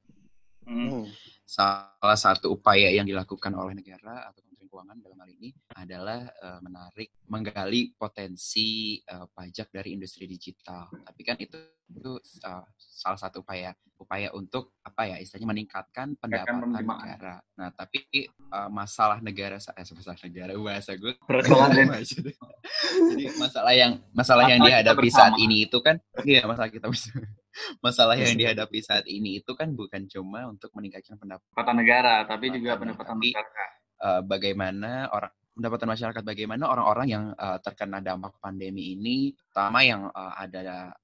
Hmm. 0.70 1.02
Hmm. 1.02 1.06
salah 1.50 2.14
satu 2.14 2.54
upaya 2.54 2.94
yang 2.94 3.10
dilakukan 3.10 3.50
oleh 3.58 3.74
negara 3.74 4.30
atau 4.30 4.46
Keuangan 4.70 5.02
dalam 5.02 5.18
hal 5.18 5.30
ini 5.34 5.50
adalah 5.74 6.30
eh, 6.30 6.60
menarik 6.62 7.10
menggali 7.26 7.92
potensi 7.94 9.02
eh, 9.02 9.26
pajak 9.28 9.74
dari 9.74 9.98
industri 9.98 10.30
digital. 10.30 10.88
Tapi 10.94 11.22
kan 11.26 11.36
itu 11.42 11.58
itu 11.90 12.12
eh, 12.22 12.64
salah 12.78 13.18
satu 13.18 13.42
upaya 13.42 13.74
upaya 14.00 14.32
untuk 14.32 14.80
apa 14.80 15.12
ya 15.12 15.18
istilahnya 15.20 15.50
meningkatkan 15.50 16.16
pendapatan 16.16 16.72
negara. 16.72 17.36
Nah, 17.58 17.70
tapi 17.74 18.06
eh, 18.14 18.30
masalah 18.70 19.20
negara 19.20 19.58
sa- 19.58 19.74
eh, 19.74 19.84
masalah 19.84 20.22
negara 20.24 20.54
bahasa 20.56 20.94
gue 20.96 21.14
jadi 23.10 23.26
masalah 23.36 23.74
yang 23.74 23.92
masalah 24.14 24.44
yang 24.48 24.62
dihadapi 24.62 25.10
saat 25.10 25.34
ini 25.42 25.66
itu 25.66 25.78
kan 25.82 25.98
iya 26.24 26.46
masalah 26.46 26.70
kita 26.70 26.88
bersama. 26.88 27.26
masalah 27.86 28.16
yang 28.16 28.38
dihadapi 28.38 28.80
saat 28.80 29.06
ini 29.10 29.42
itu 29.42 29.52
kan 29.58 29.74
bukan 29.74 30.06
cuma 30.08 30.48
untuk 30.48 30.70
meningkatkan 30.78 31.18
pendapatan 31.18 31.76
negara, 31.76 32.24
tapi 32.24 32.54
juga 32.54 32.78
Pendapatan, 32.78 33.18
masyarakat. 33.20 33.70
Eh, 34.00 34.22
bagaimana 34.24 35.12
orang 35.12 35.30
pendapatan 35.50 35.92
masyarakat 35.92 36.24
bagaimana 36.24 36.64
orang-orang 36.66 37.08
yang 37.12 37.24
eh, 37.36 37.58
terkena 37.60 38.00
dampak 38.00 38.40
pandemi 38.40 38.96
ini 38.96 39.36
terutama 39.36 39.84
yang 39.84 40.08
eh, 40.08 40.34
ada 40.40 40.62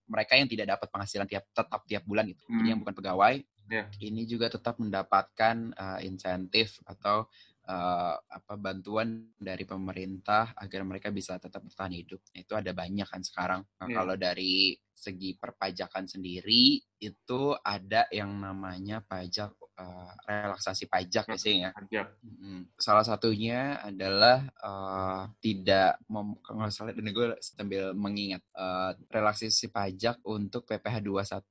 mereka 0.08 0.40
yang 0.40 0.48
tidak 0.48 0.80
dapat 0.80 0.88
penghasilan 0.90 1.28
tiap 1.28 1.44
tetap 1.52 1.82
tiap 1.84 2.04
bulan 2.04 2.24
gitu 2.32 2.44
jadi 2.48 2.56
Hmm. 2.56 2.70
yang 2.72 2.80
bukan 2.80 2.96
pegawai 2.96 3.36
Iya. 3.66 3.90
ini 4.00 4.30
juga 4.30 4.46
tetap 4.48 4.78
mendapatkan 4.78 5.56
eh, 5.74 6.00
insentif 6.06 6.78
atau 6.86 7.26
uh, 7.66 8.16
apa 8.22 8.54
bantuan 8.56 9.34
dari 9.36 9.66
pemerintah 9.66 10.54
agar 10.58 10.82
mereka 10.86 11.10
bisa 11.10 11.38
tetap 11.38 11.66
bertahan 11.66 11.94
hidup. 11.94 12.22
Nah, 12.34 12.40
itu 12.42 12.54
ada 12.54 12.72
banyak 12.72 13.08
kan 13.10 13.22
sekarang. 13.22 13.62
Nah, 13.82 13.88
Iya. 13.90 13.96
kalau 13.98 14.16
dari 14.16 14.74
segi 14.96 15.36
perpajakan 15.36 16.08
sendiri 16.08 16.80
itu 17.04 17.42
ada 17.60 18.08
yang 18.10 18.32
namanya 18.40 19.04
pajak 19.04 19.52
uh, 19.76 20.12
relaksasi 20.24 20.88
pajak 20.88 21.26
ya 21.28 21.38
sih 21.38 21.62
ya. 21.62 21.76
Pajak. 21.76 22.08
Mm, 22.24 22.62
Salah 22.80 23.04
satunya 23.04 23.76
adalah 23.84 24.48
uh, 24.64 25.28
tidak 25.44 26.00
mem 26.08 26.40
kalau 26.40 26.72
salah 26.72 26.96
dan 26.96 27.12
gue 27.12 27.28
sambil 27.44 27.92
mengingat 27.92 28.40
uh, 28.56 28.96
relaksasi 29.12 29.68
pajak 29.70 30.24
untuk 30.24 30.64
PPh 30.64 31.04
21 31.04 31.44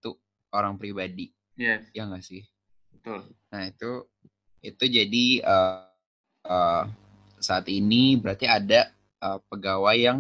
orang 0.57 0.75
pribadi. 0.81 1.29
Yes, 1.55 1.87
Ya 1.93 2.09
nggak 2.09 2.25
sih? 2.25 2.43
betul. 2.91 3.21
Nah 3.53 3.69
itu 3.69 4.09
itu 4.65 4.85
jadi 4.89 5.25
uh, 5.45 5.85
uh, 6.49 6.85
saat 7.41 7.67
ini 7.69 8.17
berarti 8.17 8.49
ada 8.49 8.89
uh, 9.21 9.39
pegawai 9.49 9.97
yang 9.97 10.19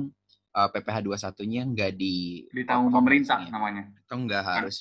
uh, 0.54 0.68
PPh 0.68 0.96
21-nya 1.04 1.62
nggak 1.72 1.92
di 1.96 2.44
Ditanggung 2.52 2.92
pemerintah 2.92 3.40
maksudnya. 3.40 3.52
namanya. 3.52 3.82
Atau 4.04 4.16
nggak 4.24 4.44
harus 4.44 4.76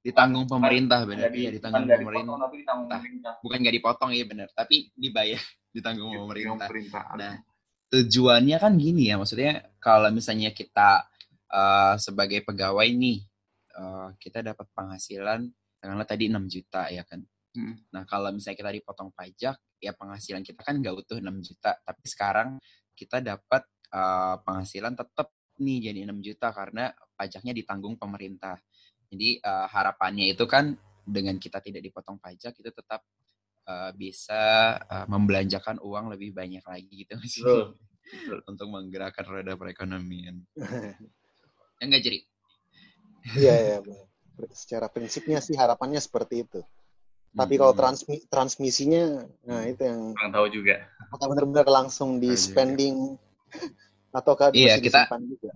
ditanggung 0.00 0.48
pemerintah 0.48 1.04
benar 1.04 1.28
ya 1.28 1.52
bukan 1.52 1.56
ditanggung 1.60 1.84
pemerintah. 1.92 2.08
dipotong, 2.08 2.38
tapi 2.40 2.56
ditanggung 2.56 2.88
Nah, 2.88 2.96
pemerintah. 2.96 3.32
Bukan 3.44 3.58
nggak 3.60 3.76
dipotong 3.76 4.10
ya 4.16 4.24
benar, 4.24 4.48
tapi 4.56 4.76
dibayar 4.96 5.40
ditanggung 5.76 6.08
Ditanggung 6.08 6.24
pemerintah. 6.24 6.66
pemerintah. 6.68 7.04
Nah, 7.20 7.34
tujuannya 7.92 8.56
kan 8.56 8.72
gini 8.80 9.02
ya, 9.12 9.14
maksudnya 9.20 9.52
kalau 9.76 10.08
misalnya 10.08 10.50
kita 10.56 11.04
uh, 11.52 11.94
sebagai 12.00 12.40
pegawai 12.48 12.88
nih, 12.88 13.18
uh, 13.76 14.16
kita 14.16 14.40
dapat 14.40 14.66
penghasilan, 14.72 15.44
katakanlah 15.76 16.08
tadi 16.08 16.24
6 16.32 16.48
juta 16.48 16.88
ya 16.88 17.04
kan. 17.04 17.20
Hmm. 17.50 17.76
Nah, 17.92 18.08
kalau 18.08 18.32
misalnya 18.32 18.56
kita 18.56 18.72
dipotong 18.72 19.10
pajak, 19.12 19.58
ya 19.80 19.96
penghasilan 19.96 20.44
kita 20.44 20.60
kan 20.60 20.78
nggak 20.78 20.94
utuh 20.94 21.18
6 21.18 21.26
juta, 21.40 21.74
tapi 21.80 22.04
sekarang 22.06 22.60
kita 22.92 23.24
dapat 23.24 23.64
uh, 23.96 24.36
penghasilan 24.44 24.94
tetap 24.94 25.32
nih 25.60 25.90
jadi 25.92 26.08
6 26.08 26.20
juta 26.24 26.52
karena 26.52 26.92
pajaknya 27.16 27.52
ditanggung 27.56 27.96
pemerintah. 27.96 28.60
Jadi 29.10 29.42
uh, 29.42 29.66
harapannya 29.66 30.32
itu 30.32 30.44
kan 30.46 30.72
dengan 31.02 31.36
kita 31.40 31.58
tidak 31.58 31.82
dipotong 31.82 32.20
pajak 32.22 32.54
itu 32.54 32.70
tetap 32.70 33.02
uh, 33.66 33.90
bisa 33.96 34.76
uh, 34.78 35.06
membelanjakan 35.10 35.82
uang 35.82 36.14
lebih 36.14 36.30
banyak 36.30 36.62
lagi 36.62 36.92
gitu 37.04 37.16
sih. 37.32 37.44
Untuk 38.46 38.66
menggerakkan 38.68 39.26
roda 39.26 39.56
perekonomian. 39.56 40.44
Ya 41.80 41.88
enggak 41.88 42.04
jadi. 42.04 42.18
Iya, 43.40 43.80
benar. 43.80 44.04
Secara 44.52 44.92
prinsipnya 44.92 45.40
sih 45.40 45.56
harapannya 45.56 45.96
seperti 45.96 46.44
itu. 46.44 46.60
Tapi 47.30 47.54
kalau 47.54 47.70
Mm-mm. 47.70 47.82
transmi- 47.86 48.24
transmisinya, 48.26 49.04
nah 49.44 49.62
itu 49.62 49.86
yang 49.86 50.18
Kurang 50.18 50.32
tahu 50.34 50.46
juga. 50.50 50.74
apakah 51.00 51.26
benar-benar 51.30 51.66
langsung 51.66 52.18
di 52.18 52.26
Tahu 52.26 52.34
juga. 52.34 52.42
spending 52.42 52.96
ataukah 54.18 54.50
Iya, 54.50 54.78
kita- 54.78 55.06
disimpan 55.06 55.22
juga? 55.24 55.50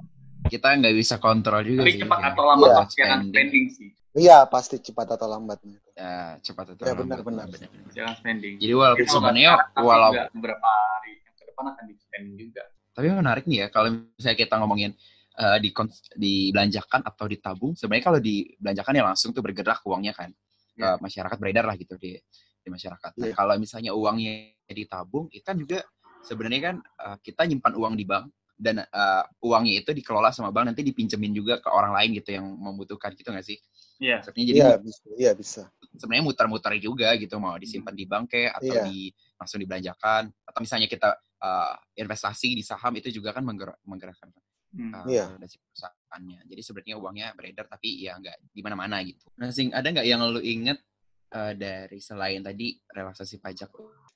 kita 0.44 0.66
nggak 0.76 0.94
bisa 0.94 1.14
kontrol 1.18 1.64
juga 1.64 1.82
Tapi 1.82 1.92
sih. 1.92 2.00
cepat 2.04 2.18
ya. 2.20 2.26
atau 2.30 2.42
lambat 2.44 2.68
Iya. 2.68 2.78
pasti 2.78 3.00
akan 3.02 3.20
spending 3.26 3.64
sih. 3.70 3.88
Iya, 4.14 4.38
pasti 4.46 4.76
cepat 4.78 5.08
atau 5.10 5.26
lambat. 5.26 5.58
Ya, 5.90 6.38
cepat 6.38 6.66
atau 6.70 6.82
Ya, 6.84 6.94
lambat. 6.94 7.02
benar-benar. 7.02 7.46
Benar-benar. 7.50 7.90
Jangan 7.90 8.14
spending. 8.14 8.54
Jadi 8.62 8.72
walaupun 8.72 9.06
sebenarnya 9.08 9.50
sekarang, 9.50 9.74
tapi 9.74 9.82
walau 9.82 10.10
juga 10.12 10.24
beberapa 10.30 10.68
hari 10.70 11.12
yang 11.18 11.34
ke 11.34 11.44
depan 11.44 11.64
akan 11.66 11.84
di 11.84 11.94
spending 11.98 12.36
juga. 12.38 12.62
tapi 12.94 13.10
menarik 13.10 13.44
nih 13.50 13.58
ya 13.58 13.68
kalau 13.68 13.88
misalnya 13.90 14.38
kita 14.38 14.54
ngomongin 14.54 14.94
eh, 15.34 15.58
di 15.58 15.74
dibelanjakan 16.14 17.02
atau 17.02 17.26
ditabung, 17.26 17.74
sebenarnya 17.74 18.04
kalau 18.06 18.20
dibelanjakan 18.22 18.92
ya 18.94 19.02
langsung 19.02 19.34
tuh 19.34 19.42
bergerak 19.42 19.82
uangnya 19.82 20.14
kan 20.14 20.30
ke 20.74 20.82
Ya. 20.82 20.98
masyarakat 20.98 21.36
beredar 21.38 21.64
lah 21.64 21.76
gitu 21.78 21.94
di 21.96 22.18
di 22.64 22.68
masyarakat. 22.72 23.12
Nah, 23.20 23.28
Iya. 23.28 23.34
kalau 23.36 23.54
misalnya 23.60 23.92
uangnya 23.92 24.56
ditabung, 24.66 25.28
itu 25.30 25.44
kan 25.44 25.54
juga 25.54 25.84
sebenarnya 26.22 26.60
kan 26.72 26.76
eh, 26.80 27.16
kita 27.22 27.44
nyimpan 27.44 27.72
uang 27.76 27.94
di 27.94 28.04
bank 28.08 28.26
dan 28.56 28.82
eh, 28.82 29.22
uangnya 29.44 29.84
itu 29.84 29.90
dikelola 29.92 30.32
sama 30.32 30.48
bank 30.50 30.72
nanti 30.72 30.80
dipinjemin 30.82 31.32
juga 31.36 31.60
ke 31.60 31.68
orang 31.68 31.92
lain 31.92 32.10
gitu 32.18 32.32
yang 32.34 32.46
membutuhkan 32.48 33.12
gitu 33.14 33.30
nggak 33.30 33.44
sih? 33.44 33.58
Iya. 34.00 34.24
Sebenarnya 34.24 34.46
jadi 34.50 34.58
Iya, 34.58 34.72
bisa. 34.80 35.02
Iya, 35.14 35.32
bisa. 35.36 35.62
sebenarnya 35.94 36.24
muter-muter 36.26 36.74
juga 36.82 37.14
gitu 37.14 37.38
mau 37.38 37.54
disimpan 37.54 37.94
di 37.94 38.02
bank 38.08 38.34
kayak 38.34 38.58
atau 38.58 38.74
Iya. 38.74 38.84
di 38.90 38.98
langsung 39.38 39.62
dibelanjakan 39.62 40.22
atau 40.42 40.58
misalnya 40.58 40.88
kita 40.90 41.14
uh, 41.38 41.76
investasi 41.94 42.56
di 42.58 42.64
saham 42.66 42.96
itu 42.98 43.14
juga 43.14 43.30
kan 43.30 43.44
menggerak, 43.46 43.78
menggerakkan 43.86 44.32
Hmm. 44.74 44.90
uh, 44.90 45.06
Iya. 45.06 45.30
dari 45.38 45.54
Jadi 46.22 46.60
sebenarnya 46.60 46.96
uangnya 46.96 47.26
beredar 47.34 47.66
tapi 47.66 47.98
ya 47.98 48.14
nggak 48.14 48.50
di 48.50 48.60
mana-mana 48.60 49.02
gitu. 49.02 49.26
Nah, 49.36 49.50
Sing, 49.50 49.70
ada 49.70 49.86
nggak 49.86 50.06
yang 50.06 50.22
lu 50.22 50.38
inget 50.38 50.78
uh, 51.30 51.52
dari 51.52 51.98
selain 51.98 52.40
tadi 52.40 52.78
relaksasi 52.86 53.38
pajak 53.38 53.70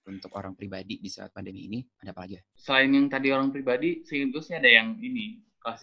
untuk 0.05 0.33
orang 0.33 0.55
pribadi 0.55 0.97
di 0.97 1.11
saat 1.11 1.29
pandemi 1.31 1.67
ini 1.67 1.83
ada 2.01 2.13
apa 2.13 2.25
lagi 2.25 2.39
ya? 2.39 2.43
Selain 2.55 2.89
yang 2.89 3.07
tadi 3.07 3.29
orang 3.29 3.51
pribadi, 3.51 4.01
seingat 4.03 4.29
gue 4.33 4.43
sih 4.43 4.55
ada 4.55 4.69
yang 4.69 4.97
ini. 4.99 5.43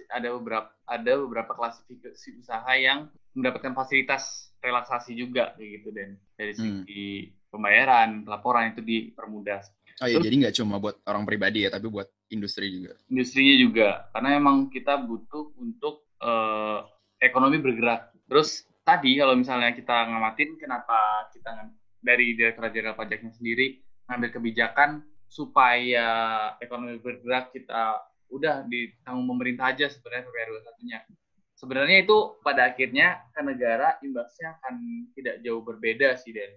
Ada 0.10 0.34
beberapa 0.34 0.72
ada 0.88 1.12
beberapa 1.20 1.52
klasifikasi 1.54 2.42
usaha 2.42 2.72
yang 2.74 3.06
mendapatkan 3.38 3.76
fasilitas 3.76 4.50
relaksasi 4.58 5.14
juga 5.14 5.54
kayak 5.54 5.70
gitu 5.78 5.90
dan 5.94 6.10
dari 6.34 6.54
Hmm. 6.58 6.82
segi 6.82 7.30
pembayaran, 7.52 8.26
pelaporan 8.26 8.74
itu 8.74 8.82
dipermudah. 8.82 9.62
Oh 10.02 10.10
iya, 10.10 10.18
Terus- 10.18 10.26
jadi 10.26 10.36
nggak 10.42 10.56
cuma 10.58 10.76
buat 10.82 11.00
orang 11.06 11.24
pribadi 11.24 11.64
ya, 11.64 11.70
tapi 11.70 11.88
buat 11.88 12.10
industri 12.28 12.68
juga. 12.74 12.98
industrinya 13.06 13.56
juga 13.56 13.88
karena 14.10 14.30
emang 14.36 14.68
kita 14.68 14.98
butuh 14.98 15.54
untuk 15.56 16.05
eh, 16.22 16.80
ekonomi 17.20 17.58
bergerak. 17.60 18.14
Terus 18.30 18.66
tadi 18.86 19.18
kalau 19.18 19.34
misalnya 19.34 19.74
kita 19.74 20.08
ngamatin 20.10 20.56
kenapa 20.62 21.30
kita 21.34 21.74
dari 22.02 22.38
Direktorat 22.38 22.70
Jenderal 22.70 22.98
Pajaknya 22.98 23.34
sendiri 23.34 23.82
ngambil 24.06 24.30
kebijakan 24.30 24.90
supaya 25.26 26.08
ekonomi 26.62 27.02
bergerak 27.02 27.50
kita 27.50 27.98
udah 28.30 28.66
ditanggung 28.70 29.26
pemerintah 29.38 29.74
aja 29.74 29.90
sebenarnya 29.90 30.30
PPR 30.30 30.50
21-nya. 30.62 31.00
Sebenarnya 31.56 31.98
itu 32.04 32.18
pada 32.44 32.68
akhirnya 32.74 33.26
ke 33.32 33.42
negara 33.42 33.96
imbasnya 34.04 34.60
akan 34.60 34.74
tidak 35.16 35.42
jauh 35.42 35.64
berbeda 35.64 36.14
sih 36.20 36.36
Den. 36.36 36.52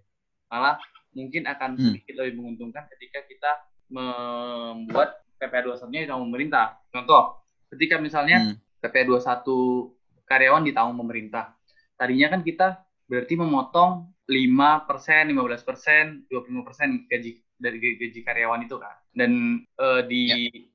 Malah 0.53 0.77
mungkin 1.16 1.49
akan 1.49 1.77
Hmm. 1.77 1.85
sedikit 1.92 2.14
lebih 2.18 2.40
menguntungkan 2.40 2.85
ketika 2.92 3.25
kita 3.25 3.53
membuat 3.88 5.23
PPh 5.38 5.64
21-nya 5.64 6.01
ditanggung 6.09 6.29
pemerintah. 6.35 6.77
Contoh, 6.90 7.40
ketika 7.73 7.97
misalnya 8.03 8.53
Hmm. 8.53 8.57
PPh 8.79 9.05
21 9.11 10.29
karyawan 10.29 10.62
ditanggung 10.67 10.99
pemerintah. 11.01 11.57
Tadinya 11.99 12.37
kan 12.37 12.41
kita 12.47 12.85
berarti 13.09 13.35
memotong 13.35 14.12
5%, 14.29 15.33
15%, 15.33 16.29
25% 16.29 17.11
gaji 17.11 17.31
dari 17.59 17.77
gaji 17.81 18.21
karyawan 18.23 18.62
itu 18.69 18.77
kan. 18.79 18.97
Dan 19.11 19.64
eh, 19.64 20.03
di 20.07 20.23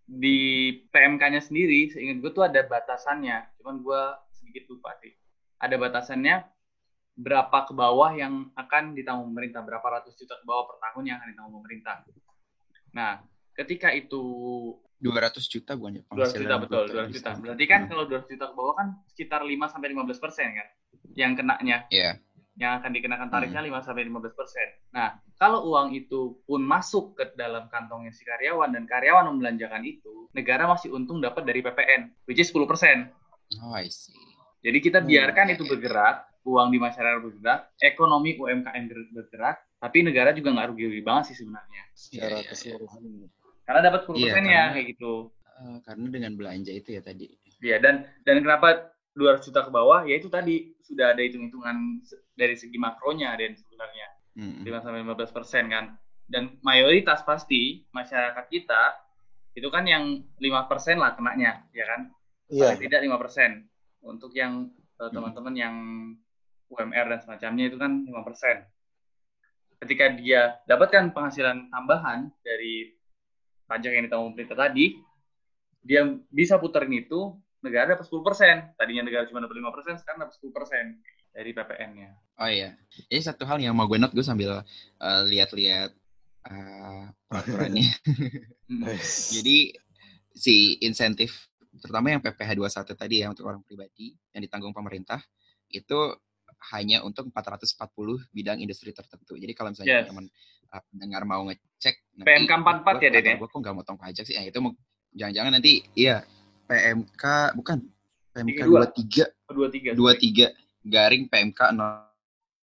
di 0.04 0.38
PMK-nya 0.92 1.40
sendiri, 1.40 1.88
seingat 1.94 2.20
gue 2.20 2.32
tuh 2.34 2.44
ada 2.44 2.66
batasannya. 2.66 3.62
Cuman 3.62 3.80
gue 3.80 4.02
sedikit 4.36 4.68
lupa 4.74 4.92
sih. 5.00 5.14
Ada 5.64 5.80
batasannya 5.80 6.44
berapa 7.14 7.70
ke 7.70 7.74
bawah 7.78 8.12
yang 8.18 8.50
akan 8.58 8.98
ditanggung 8.98 9.32
pemerintah, 9.32 9.62
berapa 9.62 9.86
ratus 9.86 10.18
juta 10.18 10.34
ke 10.42 10.46
bawah 10.50 10.66
per 10.66 10.78
tahun 10.82 11.04
yang 11.14 11.18
akan 11.22 11.30
ditanggung 11.30 11.56
pemerintah. 11.62 11.96
Nah, 12.94 13.22
ketika 13.54 13.94
itu 13.94 14.22
200 15.04 15.44
juta 15.46 15.76
bukan 15.76 16.00
ya? 16.00 16.04
200 16.08 16.40
juta 16.40 16.56
betul, 16.58 16.84
brutto 16.88 16.94
200 16.96 17.04
di 17.04 17.14
juta. 17.14 17.30
Berarti 17.36 17.66
kan 17.68 17.80
Hmm. 17.84 17.90
kalau 17.92 18.04
200 18.08 18.32
juta 18.32 18.46
ke 18.48 18.56
bawah 18.56 18.74
kan 18.74 18.88
sekitar 19.06 19.42
5 19.44 19.66
sampai 19.68 19.88
15 19.92 20.18
persen 20.18 20.48
kan, 20.50 20.68
yang 21.14 21.36
kenanya, 21.36 21.78
Iya. 21.92 22.16
yang 22.56 22.80
akan 22.80 22.90
dikenakan 22.90 23.28
tarifnya 23.28 23.60
5 23.60 23.82
sampai 23.82 24.06
15 24.06 24.32
persen. 24.32 24.68
Nah, 24.90 25.10
kalau 25.36 25.68
uang 25.68 25.92
itu 25.92 26.40
pun 26.42 26.64
masuk 26.64 27.14
ke 27.14 27.36
dalam 27.36 27.68
kantongnya 27.68 28.14
si 28.14 28.24
karyawan 28.24 28.72
dan 28.72 28.86
karyawan 28.86 29.28
membelanjakan 29.28 29.84
itu, 29.84 30.32
negara 30.32 30.64
masih 30.66 30.90
untung 30.90 31.20
dapat 31.20 31.44
dari 31.44 31.60
PPN, 31.60 32.14
which 32.24 32.40
is 32.40 32.48
10 32.48 32.64
persen. 32.64 33.12
Oh, 33.60 33.76
I 33.76 33.90
see. 33.90 34.16
Jadi 34.64 34.80
kita 34.80 35.04
Hmm, 35.04 35.10
biarkan 35.10 35.46
iya, 35.50 35.54
itu 35.54 35.68
iya. 35.68 35.72
bergerak, 35.76 36.16
uang 36.44 36.72
di 36.72 36.80
masyarakat 36.80 37.20
bergerak, 37.20 37.60
ekonomi 37.78 38.40
UMKM 38.40 38.84
ber- 38.88 39.12
bergerak, 39.12 39.60
tapi 39.76 40.00
negara 40.00 40.32
juga 40.32 40.56
nggak 40.56 40.68
rugi-rugi 40.72 41.04
banget 41.04 41.34
sih 41.34 41.44
sebenarnya. 41.44 41.84
Secara 41.92 42.24
Iya, 42.24 42.32
iya, 42.32 42.40
iya. 42.40 42.50
keseluruhan. 42.50 43.02
Karena 43.64 43.82
dapat 43.92 44.04
10 44.04 44.16
Iya, 44.20 44.24
persen 44.32 44.46
ya 44.46 44.64
kayak 44.76 44.88
gitu. 44.96 45.14
Eh, 45.64 45.78
karena 45.88 46.08
dengan 46.12 46.32
belanja 46.36 46.72
itu 46.74 46.90
ya 46.98 47.02
tadi. 47.04 47.32
Iya 47.64 47.80
dan 47.80 48.04
dan 48.28 48.44
kenapa 48.44 48.92
200 49.16 49.48
juta 49.48 49.64
ke 49.64 49.72
bawah? 49.72 50.04
Ya 50.04 50.20
itu 50.20 50.28
tadi 50.28 50.76
sudah 50.84 51.16
ada 51.16 51.22
hitung-hitungan 51.24 52.04
dari 52.36 52.56
segi 52.60 52.76
makronya 52.76 53.38
dan 53.40 53.56
sebenarnya 53.56 54.08
Mm-mm. 54.36 54.66
5 54.66 54.84
sampai 54.84 55.02
15 55.06 55.32
persen 55.32 55.64
kan. 55.72 55.86
Dan 56.28 56.60
mayoritas 56.66 57.22
pasti 57.24 57.86
masyarakat 57.94 58.46
kita 58.50 59.00
itu 59.54 59.70
kan 59.70 59.86
yang 59.86 60.26
5 60.42 60.70
persen 60.70 60.98
lah 60.98 61.14
kenanya, 61.14 61.62
ya 61.72 61.86
kan? 61.86 62.02
Iya. 62.50 62.74
Tidak 62.76 63.00
5 63.06 63.22
persen. 63.22 63.70
Untuk 64.04 64.34
yang 64.36 64.74
eh, 65.00 65.10
teman-teman 65.14 65.54
yang 65.56 65.76
UMR 66.74 67.06
dan 67.14 67.20
semacamnya 67.22 67.70
itu 67.70 67.78
kan 67.78 68.02
5 68.04 68.28
persen. 68.28 68.66
Ketika 69.78 70.16
dia 70.18 70.58
dapatkan 70.66 71.14
penghasilan 71.14 71.70
tambahan 71.70 72.34
dari 72.42 72.98
pajak 73.74 73.92
yang 73.98 74.06
ditanggung 74.06 74.38
pemerintah 74.38 74.70
tadi, 74.70 75.02
dia 75.82 76.06
bisa 76.30 76.62
puterin 76.62 76.94
itu, 76.94 77.34
negara 77.66 77.98
dapat 77.98 78.06
10 78.06 78.22
persen. 78.22 78.56
Tadinya 78.78 79.10
negara 79.10 79.26
cuma 79.26 79.42
dapat 79.42 79.58
5 79.58 79.74
persen, 79.74 79.94
sekarang 79.98 80.30
dapat 80.30 80.36
10 80.38 80.54
persen 80.54 80.84
dari 81.34 81.50
PPN-nya. 81.50 82.10
Oh 82.38 82.50
iya. 82.50 82.78
Jadi 83.10 83.22
satu 83.26 83.44
hal 83.50 83.58
yang 83.58 83.74
mau 83.74 83.90
gue 83.90 83.98
note 83.98 84.14
gue 84.14 84.22
sambil 84.22 84.62
eh, 85.02 85.22
lihat-lihat 85.34 85.92
uh, 86.46 87.10
peraturannya. 87.26 87.90
Jadi 89.36 89.74
si 90.34 90.78
insentif 90.86 91.50
terutama 91.82 92.14
yang 92.14 92.22
PPh 92.22 92.54
21 92.62 92.94
tadi 92.94 93.16
ya 93.26 93.34
untuk 93.34 93.50
orang 93.50 93.66
pribadi 93.66 94.14
yang 94.30 94.46
ditanggung 94.46 94.74
pemerintah 94.78 95.18
itu 95.74 96.14
hanya 96.72 97.04
untuk 97.04 97.28
440 97.28 98.32
bidang 98.32 98.58
industri 98.64 98.96
tertentu. 98.96 99.36
Jadi 99.36 99.52
kalau 99.52 99.76
misalnya 99.76 100.04
Yes. 100.04 100.08
teman 100.08 100.26
uh, 100.72 100.82
pendengar 100.88 101.22
mau 101.28 101.44
ngecek 101.50 101.96
PMK 102.24 102.52
44 102.52 103.04
ya, 103.04 103.10
ya? 103.20 103.36
Gue 103.36 103.50
kok 103.52 103.60
nggak 103.60 103.76
motong 103.76 103.98
pajak 104.00 104.24
sih? 104.24 104.36
Ya 104.40 104.48
itu 104.48 104.60
jangan-jangan 105.14 105.52
nanti 105.60 105.84
iya 105.94 106.24
PMK 106.72 107.24
bukan 107.60 107.78
PMK 108.34 108.60
32. 108.64 109.28
23 109.46 109.50
Kedua 109.52 109.68
tiga. 109.70 110.48
23 110.56 110.90
garing 110.90 111.24
PMK 111.28 111.60
0 111.76 112.14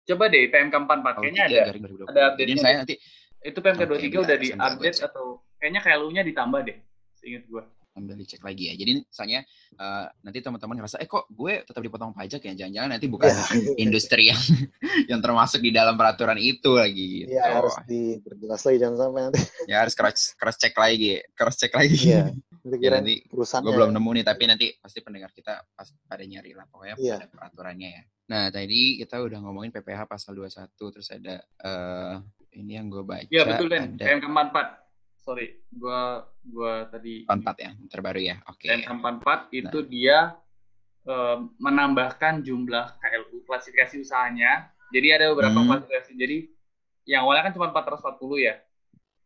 Coba 0.01 0.23
deh 0.27 0.43
PMK 0.49 0.75
44 0.75 1.21
kayaknya 1.21 1.43
ada. 1.45 1.61
garing 1.69 1.83
2020. 1.85 2.09
ada 2.09 2.19
Jadi 2.19 2.27
update-nya 2.33 2.57
saya 2.57 2.75
nanti 2.83 2.95
Itu 3.41 3.57
PMK 3.57 3.81
Oke, 3.89 4.05
23 4.05 4.21
udah 4.21 4.37
bisa, 4.37 4.37
di 4.37 4.49
update 4.53 4.99
atau 5.01 5.25
kayaknya 5.57 5.81
kayak 5.81 5.97
lu-nya 5.97 6.21
ditambah 6.21 6.61
deh. 6.61 6.77
Seingat 7.17 7.45
gua. 7.49 7.65
Ambil 7.93 8.15
dicek 8.15 8.39
lagi 8.39 8.67
ya. 8.67 8.73
Jadi 8.73 9.01
misalnya 9.01 9.39
eh, 9.73 10.05
nanti 10.21 10.39
teman-teman 10.39 10.75
ngerasa 10.77 10.97
eh 10.97 11.05
kok 11.05 11.27
gue 11.27 11.59
tetap 11.61 11.79
dipotong 11.79 12.11
pajak 12.11 12.39
ya? 12.41 12.53
Jangan-jangan 12.55 12.89
nanti 12.91 13.07
bukan 13.07 13.27
Ya, 13.27 13.43
industri 13.75 14.27
yang 14.27 14.39
yang 15.11 15.19
termasuk 15.19 15.59
di 15.59 15.69
dalam 15.69 15.93
peraturan 15.93 16.35
itu 16.35 16.71
lagi 16.71 17.05
gitu. 17.21 17.31
Iya 17.31 17.43
harus 17.53 17.75
diperjelas 17.85 18.61
lagi 18.61 18.77
jangan 18.77 18.97
sampai 18.97 19.21
nanti. 19.25 19.39
Ya 19.71 19.75
harus 19.79 19.93
cross 19.93 20.33
cross 20.33 20.57
check 20.57 20.73
lagi, 20.73 21.19
cross 21.31 21.55
check 21.55 21.71
lagi. 21.71 21.97
Iya. 22.09 22.23
Nanti 22.61 22.77
Ya, 22.77 22.91
nanti 22.93 23.13
perusahaan. 23.25 23.65
gue 23.65 23.73
belum 23.73 23.89
nemu 23.89 24.09
nih 24.13 24.23
tapi 24.23 24.45
nanti 24.45 24.69
pasti 24.77 25.01
pendengar 25.01 25.33
kita 25.33 25.65
pas 25.67 25.89
pada 26.05 26.21
nyari 26.21 26.53
lah 26.53 26.69
pokoknya 26.69 26.93
Iya. 26.95 27.15
ada 27.17 27.25
peraturannya 27.27 27.89
ya. 27.89 28.03
Nah 28.27 28.43
tadi 28.47 28.95
kita 28.95 29.17
udah 29.17 29.41
ngomongin 29.41 29.73
PPH 29.73 30.05
pasal 30.05 30.37
21 30.37 30.69
terus 30.93 31.09
ada 31.09 31.41
eh 31.41 32.15
ini 32.53 32.77
yang 32.77 32.85
gue 32.87 33.01
baca 33.01 33.25
Iya 33.25 33.43
betul 33.45 33.65
Den. 33.65 33.97
ada 33.97 34.05
PMK 34.05 34.25
44. 34.29 34.90
Sorry, 35.21 35.53
gua 35.69 36.25
gua 36.41 36.89
tadi 36.89 37.23
44 37.23 37.57
ya 37.57 37.71
terbaru 37.87 38.19
ya. 38.19 38.35
Oke. 38.45 38.65
PMK 38.65 38.89
44 38.89 39.53
itu 39.53 39.77
Nah. 39.77 39.87
dia 39.87 40.17
eh, 41.01 41.37
menambahkan 41.57 42.41
jumlah 42.41 42.85
KLU 42.95 43.41
klasifikasi 43.41 44.01
usahanya. 44.01 44.69
Jadi 44.89 45.07
ada 45.09 45.33
beberapa 45.33 45.55
Hmm. 45.55 45.65
klasifikasi. 45.67 46.11
Jadi 46.13 46.37
yang 47.05 47.25
awalnya 47.25 47.49
kan 47.49 47.53
cuma 47.53 47.67
440 47.69 48.37
ya. 48.37 48.61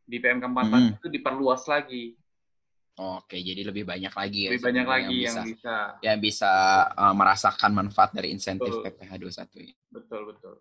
Di 0.01 0.17
PMK 0.17 0.45
44 0.45 0.71
Hmm. 0.71 0.95
itu 0.95 1.07
diperluas 1.09 1.63
lagi. 1.65 2.15
Oke, 2.95 3.35
jadi 3.37 3.67
lebih 3.67 3.83
banyak 3.83 4.07
lagi 4.07 4.39
ya. 4.47 4.49
Lebih 4.55 4.63
banyak 4.63 4.87
lagi 4.87 5.15
yang 5.19 5.35
bisa 5.35 5.43
bisa. 5.43 5.75
yang 5.99 6.17
bisa 6.23 6.51
uh, 6.95 7.11
merasakan 7.11 7.71
manfaat 7.75 8.15
dari 8.15 8.31
insentif 8.31 8.71
Betul. 8.71 8.87
PPh 8.87 9.11
21 9.19 9.59
ini. 9.59 9.73
Betul 9.91 10.21
betul. 10.31 10.53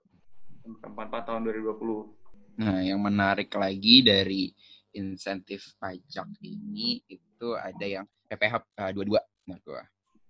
PMK 0.62 0.82
44 0.82 1.28
tahun 1.30 1.40
2020. 1.46 2.58
Nah, 2.58 2.82
yang 2.82 2.98
menarik 2.98 3.50
lagi 3.50 4.02
dari 4.02 4.50
insentif 4.94 5.74
pajak 5.76 6.26
ini 6.40 7.02
itu 7.06 7.48
ada 7.54 7.84
yang 7.84 8.04
PPh 8.26 8.54
uh, 8.78 8.90
22 8.94 9.18
menurut 9.44 9.62
gua. 9.62 9.82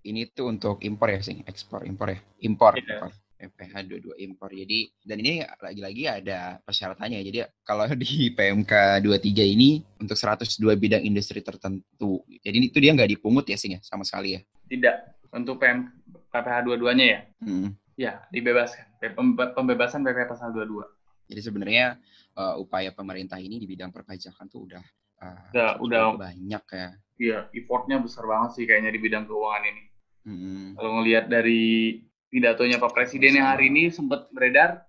Ini 0.05 0.29
tuh 0.33 0.53
untuk 0.53 0.85
impor 0.85 1.09
ya, 1.09 1.21
sing, 1.21 1.41
ekspor 1.45 1.89
impor 1.89 2.13
ya. 2.13 2.19
Impor, 2.43 2.77
Iya. 2.77 3.01
impor. 3.01 3.11
PPh 3.35 3.75
22 4.15 4.25
impor. 4.25 4.49
Jadi 4.53 4.89
dan 5.05 5.17
ini 5.21 5.33
lagi-lagi 5.41 6.03
ada 6.09 6.57
persyaratannya. 6.61 7.21
Jadi 7.25 7.39
kalau 7.61 7.85
di 7.93 8.33
PMK 8.33 8.73
23 9.05 9.45
ini 9.45 9.85
untuk 10.01 10.17
102 10.17 10.45
bidang 10.77 11.05
industri 11.05 11.45
tertentu. 11.45 12.25
Jadi 12.41 12.73
itu 12.73 12.79
dia 12.81 12.93
nggak 12.93 13.11
dipungut 13.11 13.45
ya, 13.45 13.57
sing 13.57 13.77
ya, 13.77 13.81
sama 13.85 14.01
sekali 14.05 14.37
ya. 14.37 14.41
Tidak. 14.69 14.97
Untuk 15.35 15.61
PM, 15.61 15.91
PPH 16.31 16.57
22-nya 16.63 17.05
ya? 17.05 17.21
Hmm. 17.43 17.69
Ya, 17.95 18.13
dibebaskan. 18.31 18.87
Pem- 19.03 19.37
Pembebasan 19.37 20.01
PPH 20.03 20.25
pasal 20.31 20.49
22. 20.55 20.81
Jadi 21.25 21.41
sebenarnya 21.41 21.97
uh, 22.35 22.55
upaya 22.57 22.91
pemerintah 22.91 23.37
ini 23.37 23.57
di 23.57 23.65
bidang 23.65 23.89
perpajakan 23.89 24.45
tuh 24.47 24.67
udah 24.67 24.85
uh, 25.21 25.41
Udah- 25.53 25.77
udah. 25.81 26.05
banyak 26.15 26.65
ya. 26.69 26.89
Iya, 27.15 27.39
effortnya 27.51 27.97
besar 27.99 28.27
banget 28.27 28.59
sih 28.59 28.65
kayaknya 28.65 28.91
di 28.91 28.99
bidang 28.99 29.25
keuangan 29.25 29.65
ini. 29.65 29.83
Hmm. 30.25 30.69
Kalau 30.75 30.91
ngelihat 30.99 31.31
dari 31.31 32.03
pidatonya 32.27 32.77
Pak 32.77 32.91
Presiden 32.91 33.39
yang 33.39 33.47
hari 33.47 33.71
ini 33.71 33.87
sempat 33.89 34.27
beredar, 34.35 34.83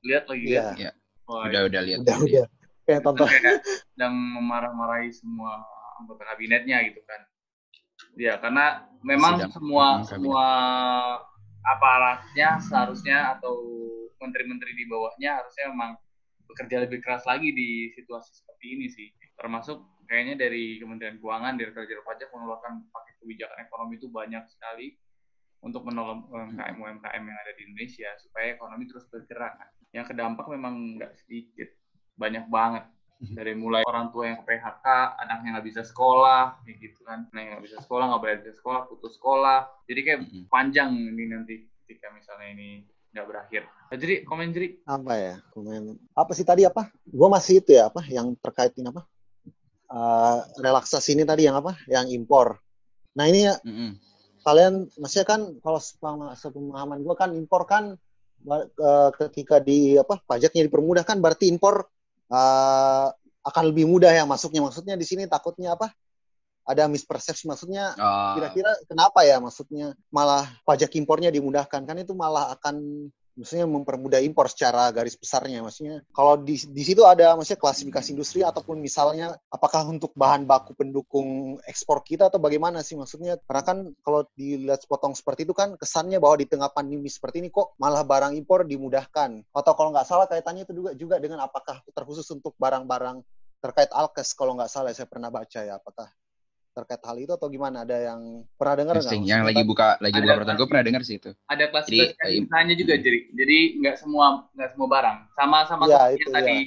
lihat 0.00 0.24
lagi 0.26 0.44
Iya. 0.48 0.72
lihat. 0.74 0.94
Wah, 1.28 1.44
Udah 1.44 1.60
udah 1.68 1.82
lihat. 1.84 1.98
Udah 2.02 2.16
udah. 2.18 2.46
Kayak 2.82 3.00
itu 3.00 3.04
tonton. 3.04 3.26
kayak 3.28 3.60
sedang 3.92 4.14
memarah-marahi 4.16 5.12
semua 5.12 5.60
anggota 5.98 6.24
kabinetnya 6.24 6.80
gitu 6.88 7.04
kan. 7.04 7.20
Ya, 8.16 8.40
karena 8.40 8.88
memang 9.04 9.36
Sedang- 9.36 9.52
semua 9.52 9.84
hmm, 9.84 9.92
kabinet. 10.00 10.08
semua 10.08 10.44
aparatnya 11.60 12.48
seharusnya 12.62 13.36
atau 13.36 13.54
menteri-menteri 14.18 14.72
di 14.74 14.84
bawahnya 14.86 15.42
harusnya 15.42 15.70
memang 15.70 15.98
bekerja 16.48 16.76
lebih 16.88 17.04
keras 17.04 17.28
lagi 17.28 17.52
di 17.52 17.92
situasi 17.92 18.32
seperti 18.32 18.66
ini 18.74 18.86
sih. 18.88 19.08
Termasuk 19.36 20.04
kayaknya 20.08 20.48
dari 20.48 20.80
Kementerian 20.80 21.20
Keuangan, 21.20 21.54
dari 21.60 21.70
Direktur 21.70 22.02
Pajak 22.02 22.32
mengeluarkan 22.32 22.88
paket 22.88 23.14
kebijakan 23.20 23.58
ekonomi 23.68 24.00
itu 24.00 24.08
banyak 24.08 24.44
sekali 24.48 24.96
untuk 25.60 25.84
menolong 25.84 26.30
UMKM 26.30 26.76
UMKM 26.78 27.22
yang 27.22 27.38
ada 27.38 27.52
di 27.58 27.62
Indonesia 27.68 28.10
supaya 28.22 28.56
ekonomi 28.56 28.88
terus 28.88 29.04
bergerak. 29.10 29.58
Yang 29.92 30.14
kedampak 30.14 30.46
memang 30.48 30.96
nggak 30.96 31.12
sedikit, 31.20 31.68
banyak 32.16 32.48
banget. 32.48 32.88
Dari 33.18 33.50
mulai 33.58 33.82
orang 33.82 34.14
tua 34.14 34.30
yang 34.30 34.38
ke 34.38 34.46
PHK, 34.46 34.86
anaknya 35.18 35.58
nggak 35.58 35.66
bisa 35.66 35.82
sekolah, 35.82 36.62
kayak 36.62 36.78
gitu 36.78 37.02
kan. 37.02 37.26
Nah, 37.34 37.40
yang 37.42 37.50
nggak 37.58 37.66
bisa 37.66 37.82
sekolah, 37.82 38.04
nggak 38.14 38.46
bisa 38.46 38.54
sekolah, 38.62 38.80
putus 38.86 39.18
sekolah. 39.18 39.66
Jadi 39.90 40.00
kayak 40.06 40.20
Mm-mm. 40.22 40.46
panjang 40.46 40.94
ini 40.94 41.24
nanti 41.26 41.66
ketika 41.82 42.14
misalnya 42.14 42.54
ini 42.54 42.86
nggak 43.12 43.26
berakhir. 43.26 43.62
Jadi 43.88 44.14
komen 44.28 44.48
jadi 44.52 44.68
apa 44.84 45.12
ya 45.16 45.34
komen. 45.56 45.96
Apa 46.12 46.32
sih 46.36 46.44
tadi 46.44 46.68
apa? 46.68 46.92
Gue 47.08 47.28
masih 47.32 47.64
itu 47.64 47.72
ya 47.72 47.88
apa? 47.88 48.04
Yang 48.04 48.36
terkait 48.44 48.76
ini 48.76 48.92
apa? 48.92 49.02
Eh, 49.88 50.38
relaksasi 50.60 51.16
ini 51.16 51.24
tadi 51.24 51.48
yang 51.48 51.56
apa? 51.56 51.72
Yang 51.88 52.12
impor. 52.12 52.60
Nah 53.16 53.24
ini 53.24 53.48
ya 53.48 53.56
Mm-mm. 53.64 53.96
kalian 54.44 54.92
maksudnya 55.00 55.26
kan 55.26 55.40
kalau 55.64 55.80
sepema- 55.80 56.36
sepemahaman 56.36 57.00
gue 57.00 57.14
kan 57.16 57.30
impor 57.32 57.64
kan 57.64 57.96
eh, 58.48 59.10
ketika 59.16 59.58
di 59.58 59.96
apa 59.96 60.20
pajaknya 60.28 60.68
dipermudah 60.68 61.02
kan 61.08 61.18
berarti 61.24 61.48
impor 61.48 61.88
eh, 62.28 63.08
akan 63.48 63.64
lebih 63.72 63.88
mudah 63.88 64.12
ya 64.12 64.28
masuknya. 64.28 64.68
Maksudnya 64.68 65.00
di 65.00 65.08
sini 65.08 65.24
takutnya 65.24 65.72
apa 65.72 65.88
ada 66.68 66.84
mispersepsi 66.84 67.48
maksudnya 67.48 67.96
Oh, 67.96 68.36
kira-kira 68.36 68.70
kenapa 68.84 69.24
ya 69.24 69.40
maksudnya 69.40 69.96
malah 70.12 70.44
pajak 70.68 70.92
impornya 71.00 71.32
dimudahkan? 71.32 71.82
Kan 71.88 71.96
itu 71.98 72.12
malah 72.12 72.52
akan 72.52 73.08
maksudnya 73.38 73.70
mempermudah 73.70 74.18
impor 74.18 74.50
secara 74.50 74.90
garis 74.90 75.14
besarnya. 75.14 75.62
Maksudnya 75.62 76.02
kalau 76.10 76.34
di 76.34 76.58
di 76.58 76.82
situ 76.82 77.06
ada 77.06 77.38
maksudnya 77.38 77.62
klasifikasi 77.62 78.10
industri 78.10 78.42
ataupun 78.42 78.82
misalnya 78.82 79.38
apakah 79.48 79.86
untuk 79.86 80.10
bahan 80.18 80.44
baku 80.44 80.74
pendukung 80.74 81.56
ekspor 81.64 82.02
kita 82.02 82.26
atau 82.26 82.42
bagaimana 82.42 82.82
sih 82.82 82.98
maksudnya? 82.98 83.38
Karena 83.46 83.62
kan 83.62 83.78
kalau 84.02 84.26
dilihat 84.34 84.82
sepotong 84.82 85.14
seperti 85.14 85.46
itu 85.46 85.54
kan 85.54 85.78
kesannya 85.78 86.18
bahwa 86.18 86.42
di 86.42 86.46
tengah 86.50 86.68
pandemi 86.74 87.06
seperti 87.06 87.46
ini 87.46 87.48
kok 87.54 87.78
malah 87.78 88.02
barang 88.02 88.34
impor 88.34 88.66
dimudahkan. 88.66 89.46
Atau 89.54 89.72
kalau 89.78 89.94
nggak 89.94 90.06
salah 90.06 90.26
kaitannya 90.26 90.66
itu 90.66 90.74
juga 90.74 90.90
juga 90.98 91.16
dengan 91.22 91.46
apakah 91.46 91.80
terkhusus 91.94 92.26
untuk 92.34 92.58
barang-barang 92.58 93.22
terkait 93.58 93.90
alkes 93.90 94.34
kalau 94.34 94.54
nggak 94.54 94.70
salah 94.70 94.94
saya 94.94 95.10
pernah 95.10 95.30
baca 95.34 95.62
ya 95.62 95.82
apakah 95.82 96.06
terkait 96.78 97.02
hal 97.02 97.16
itu 97.16 97.32
atau 97.32 97.48
gimana? 97.48 97.82
Ada 97.82 97.96
yang 98.08 98.20
pernah 98.54 98.74
dengar 98.76 98.94
nggak? 98.96 99.14
Yang 99.20 99.42
lagi 99.44 99.56
kan- 99.56 99.66
buka 99.66 99.88
lagi 99.98 100.14
Ada 100.14 100.22
buka 100.22 100.34
peraturan 100.36 100.56
gue 100.56 100.68
pernah 100.68 100.84
dengar 100.84 101.02
sih 101.02 101.16
itu. 101.16 101.30
ada 101.44 101.64
klasifikasi 101.66 102.14
Jadi, 102.14 102.30
eh, 102.32 102.44
usahanya 102.44 102.74
juga 102.74 102.94
hmm. 102.94 103.02
jadi 103.02 103.18
jadi 103.34 103.56
nggak 103.76 103.96
semua 103.96 104.26
nggak 104.52 104.68
semua 104.70 104.88
barang. 104.88 105.18
Sama 105.32 105.58
sama 105.64 105.82
Iya, 105.84 105.98
seperti 105.98 106.14
itu, 106.16 106.30
tadi. 106.30 106.58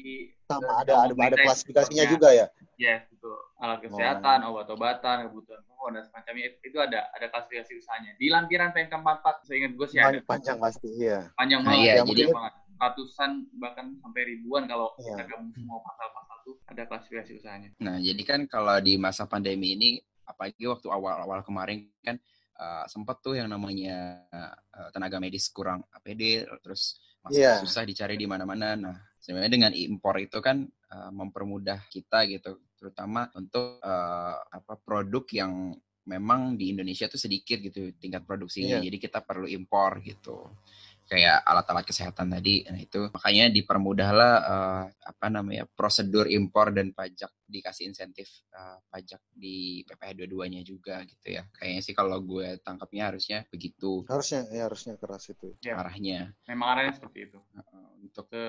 sama 0.44 0.68
eh, 0.68 0.76
ada 0.78 0.94
ada 1.02 1.14
ada 1.16 1.38
klasifikasinya 1.40 2.04
ekspornya. 2.04 2.14
juga 2.14 2.30
ya? 2.34 2.46
Ya 2.78 2.96
itu. 3.08 3.32
Alat 3.58 3.80
kesehatan 3.80 4.38
obat-obatan 4.44 5.30
kebutuhan 5.30 5.62
pokok 5.64 5.90
dan 5.92 6.04
semacamnya. 6.04 6.44
Itu, 6.48 6.58
itu 6.66 6.78
ada 6.78 7.00
ada 7.12 7.26
klasifikasi 7.28 7.72
usahanya. 7.78 8.12
Di 8.18 8.28
lampiran 8.28 8.70
PMK 8.70 8.90
44 8.92 9.46
seingat 9.46 9.72
gue 9.72 9.88
sih 9.88 9.98
ada. 9.98 10.18
Pan- 10.18 10.26
panjang 10.28 10.58
pasti 10.58 10.90
iya. 10.92 11.30
Panjang 11.32 11.62
Nah, 11.62 11.72
banget 11.72 11.80
iya, 11.80 11.94
ya, 11.94 12.02
jadi- 12.02 12.10
panjang 12.26 12.36
banget 12.36 12.54
ratusan 12.82 13.46
bahkan 13.62 13.94
sampai 14.02 14.22
ribuan 14.26 14.66
kalau 14.66 14.90
Iya. 14.98 15.22
kita 15.22 15.24
gabung 15.30 15.54
semua 15.54 15.78
pasal-pasal 15.86 16.36
itu 16.42 16.52
ada 16.66 16.82
klasifikasi 16.90 17.32
usahanya 17.38 17.70
Nah, 17.78 18.02
jadi 18.02 18.22
kan 18.26 18.42
kalau 18.50 18.74
di 18.82 18.98
masa 18.98 19.30
pandemi 19.30 19.78
ini 19.78 19.90
apalagi 20.26 20.66
waktu 20.66 20.90
awal-awal 20.90 21.46
kemarin 21.46 21.86
kan 22.02 22.18
uh, 22.58 22.90
sempat 22.90 23.22
tuh 23.22 23.38
yang 23.38 23.54
namanya 23.54 24.26
uh, 24.34 24.90
tenaga 24.90 25.22
medis 25.22 25.46
kurang 25.54 25.86
APD 25.94 26.42
terus 26.66 26.98
masih 27.22 27.46
Iya. 27.46 27.62
susah 27.62 27.86
dicari 27.86 28.18
di 28.18 28.26
mana-mana. 28.26 28.74
Nah, 28.74 28.98
sebenarnya 29.22 29.54
dengan 29.54 29.72
impor 29.78 30.18
itu 30.18 30.42
kan 30.42 30.66
uh, 30.66 31.12
mempermudah 31.14 31.86
kita 31.94 32.26
gitu, 32.26 32.58
terutama 32.74 33.30
untuk 33.38 33.78
uh, 33.78 34.42
apa 34.42 34.74
produk 34.82 35.22
yang 35.30 35.78
memang 36.02 36.58
di 36.58 36.74
Indonesia 36.74 37.06
tuh 37.06 37.22
sedikit 37.22 37.62
gitu 37.62 37.94
tingkat 38.02 38.26
produksinya. 38.26 38.82
Iya. 38.82 38.90
Jadi 38.90 38.98
kita 38.98 39.22
perlu 39.22 39.46
impor 39.46 40.02
gitu. 40.02 40.50
Kayak 41.12 41.44
alat-alat 41.44 41.84
kesehatan 41.84 42.32
tadi. 42.32 42.64
Nah, 42.64 42.80
itu 42.80 43.12
makanya 43.12 43.52
dipermudahlah 43.52 44.34
uh, 44.48 44.84
apa 44.88 45.28
namanya 45.28 45.68
prosedur 45.68 46.24
impor 46.24 46.72
dan 46.72 46.96
pajak 46.96 47.28
dikasih 47.44 47.92
insentif 47.92 48.32
uh, 48.56 48.80
pajak 48.88 49.20
di 49.28 49.84
PPh 49.84 50.24
22-nya 50.24 50.64
juga 50.64 51.04
gitu 51.04 51.36
ya. 51.36 51.44
Kayaknya 51.52 51.82
sih 51.84 51.92
kalau 51.92 52.16
gue 52.24 52.56
tangkapnya 52.64 53.12
harusnya 53.12 53.44
begitu 53.52 54.08
harusnya 54.08 54.48
ya 54.56 54.72
harusnya 54.72 54.96
keras 54.96 55.28
itu 55.28 55.52
Ya. 55.60 55.76
arahnya 55.76 56.32
memang 56.48 56.80
arahnya 56.80 56.96
seperti 56.96 57.28
itu 57.28 57.40
Uh, 57.52 57.92
untuk 58.00 58.32
ke 58.32 58.44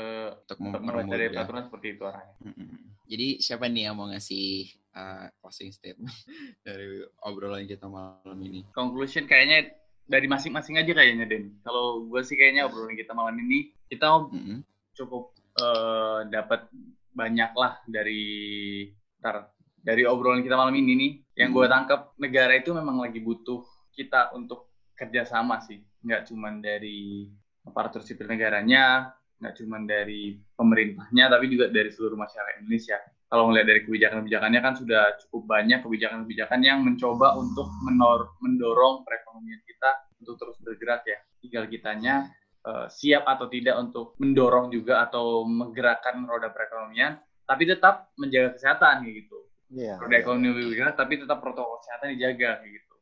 untuk 0.47 0.59
mulai 0.63 1.03
dari 1.03 1.27
mempermudah. 1.27 1.31
peraturan 1.35 1.63
seperti 1.67 1.87
itu 1.95 2.03
arahnya 2.07 2.35
Mm-mm. 2.47 2.69
jadi 3.07 3.29
siapa 3.39 3.67
nih 3.67 3.83
yang 3.91 3.95
mau 3.99 4.07
ngasih 4.07 4.47
uh, 4.95 5.27
closing 5.43 5.75
statement 5.75 6.15
dari 6.67 7.03
obrolan 7.27 7.67
kita 7.67 7.91
malam 7.91 8.39
ini? 8.39 8.63
Conclusion 8.71 9.27
kayaknya 9.27 9.75
dari 10.07 10.27
masing-masing 10.27 10.79
aja 10.79 10.93
kayaknya 10.93 11.27
Den. 11.27 11.59
Kalau 11.63 12.07
gue 12.07 12.21
sih 12.27 12.35
kayaknya 12.35 12.67
obrolan 12.69 12.99
kita 12.99 13.13
malam 13.15 13.39
ini 13.39 13.73
kita 13.89 14.07
mm 14.29 14.41
-hmm. 14.41 14.59
cukup 14.99 15.33
uh, 15.63 16.27
dapat 16.29 16.69
banyak 17.13 17.53
lah 17.55 17.81
dari 17.85 18.89
ntar 19.21 19.53
dari 19.83 20.07
obrolan 20.07 20.43
kita 20.43 20.55
malam 20.59 20.75
ini 20.79 20.93
nih. 20.95 21.13
Yang 21.43 21.51
gue 21.55 21.67
tangkap 21.69 22.01
negara 22.19 22.53
itu 22.55 22.71
memang 22.73 23.03
lagi 23.03 23.19
butuh 23.19 23.65
kita 23.93 24.33
untuk 24.33 24.73
kerjasama 24.97 25.59
sih, 25.65 25.83
nggak 26.05 26.31
cuma 26.31 26.55
dari 26.63 27.27
aparatur 27.67 28.07
sipil 28.07 28.31
negaranya, 28.31 29.11
nggak 29.43 29.55
cuma 29.59 29.83
dari 29.83 30.39
pemerintahnya, 30.55 31.27
tapi 31.27 31.51
juga 31.51 31.67
dari 31.69 31.91
seluruh 31.91 32.15
masyarakat 32.15 32.63
Indonesia. 32.63 32.99
Kalau 33.33 33.49
melihat 33.49 33.73
dari 33.73 33.81
kebijakan-kebijakannya 33.89 34.61
kan 34.61 34.75
sudah 34.77 35.17
cukup 35.25 35.57
banyak 35.57 35.81
kebijakan-kebijakan 35.81 36.61
yang 36.61 36.85
mencoba 36.85 37.33
untuk 37.41 37.65
menor 37.81 38.37
mendorong 38.45 39.09
perekonomian 39.09 39.57
kita 39.65 40.05
untuk 40.21 40.37
terus 40.37 40.61
bergerak 40.61 41.01
ya. 41.09 41.17
Tinggal 41.41 41.65
kitanya 41.73 42.29
uh, 42.69 42.93
siap 42.93 43.25
atau 43.25 43.49
tidak 43.49 43.81
untuk 43.81 44.13
mendorong 44.21 44.69
juga 44.69 45.09
atau 45.09 45.49
menggerakkan 45.49 46.29
roda 46.29 46.53
perekonomian, 46.53 47.25
tapi 47.49 47.65
tetap 47.65 48.13
menjaga 48.21 48.53
kesehatan 48.53 49.09
gitu. 49.09 49.49
Yeah, 49.73 49.97
roda 49.97 50.13
yeah. 50.13 50.21
ekonomi 50.21 50.69
bergerak, 50.69 51.01
tapi 51.01 51.25
tetap 51.25 51.41
protokol 51.41 51.81
kesehatan 51.81 52.13
dijaga 52.13 52.61
gitu. 52.69 52.95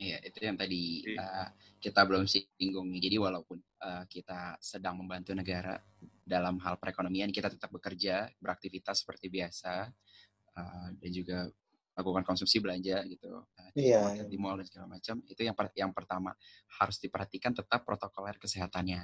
Iya, 0.00 0.24
itu 0.24 0.38
yang 0.40 0.56
tadi 0.56 1.04
uh, 1.20 1.52
kita 1.76 2.00
belum 2.08 2.24
singgung. 2.24 2.88
Jadi 2.96 3.16
walaupun 3.20 3.60
uh, 3.84 4.08
kita 4.08 4.56
sedang 4.56 5.04
membantu 5.04 5.36
negara 5.36 5.76
dalam 6.26 6.58
hal 6.58 6.74
perekonomian, 6.82 7.30
kita 7.30 7.46
tetap 7.46 7.70
bekerja, 7.70 8.26
beraktivitas 8.42 9.06
seperti 9.06 9.30
biasa, 9.30 9.86
uh, 10.58 10.88
dan 10.98 11.10
juga 11.14 11.46
lakukan 11.96 12.26
konsumsi 12.26 12.60
belanja 12.60 13.06
gitu 13.08 13.40
uh, 13.40 13.70
di, 13.72 13.88
iya, 13.88 14.04
iya. 14.12 14.24
di 14.26 14.36
mall 14.36 14.58
dan 14.58 14.66
segala 14.66 14.98
macam. 14.98 15.22
Itu 15.24 15.40
yang 15.46 15.54
per 15.54 15.70
yang 15.78 15.94
pertama 15.94 16.34
harus 16.82 16.98
diperhatikan 16.98 17.54
tetap 17.54 17.86
protokoler 17.86 18.36
kesehatannya. 18.42 19.00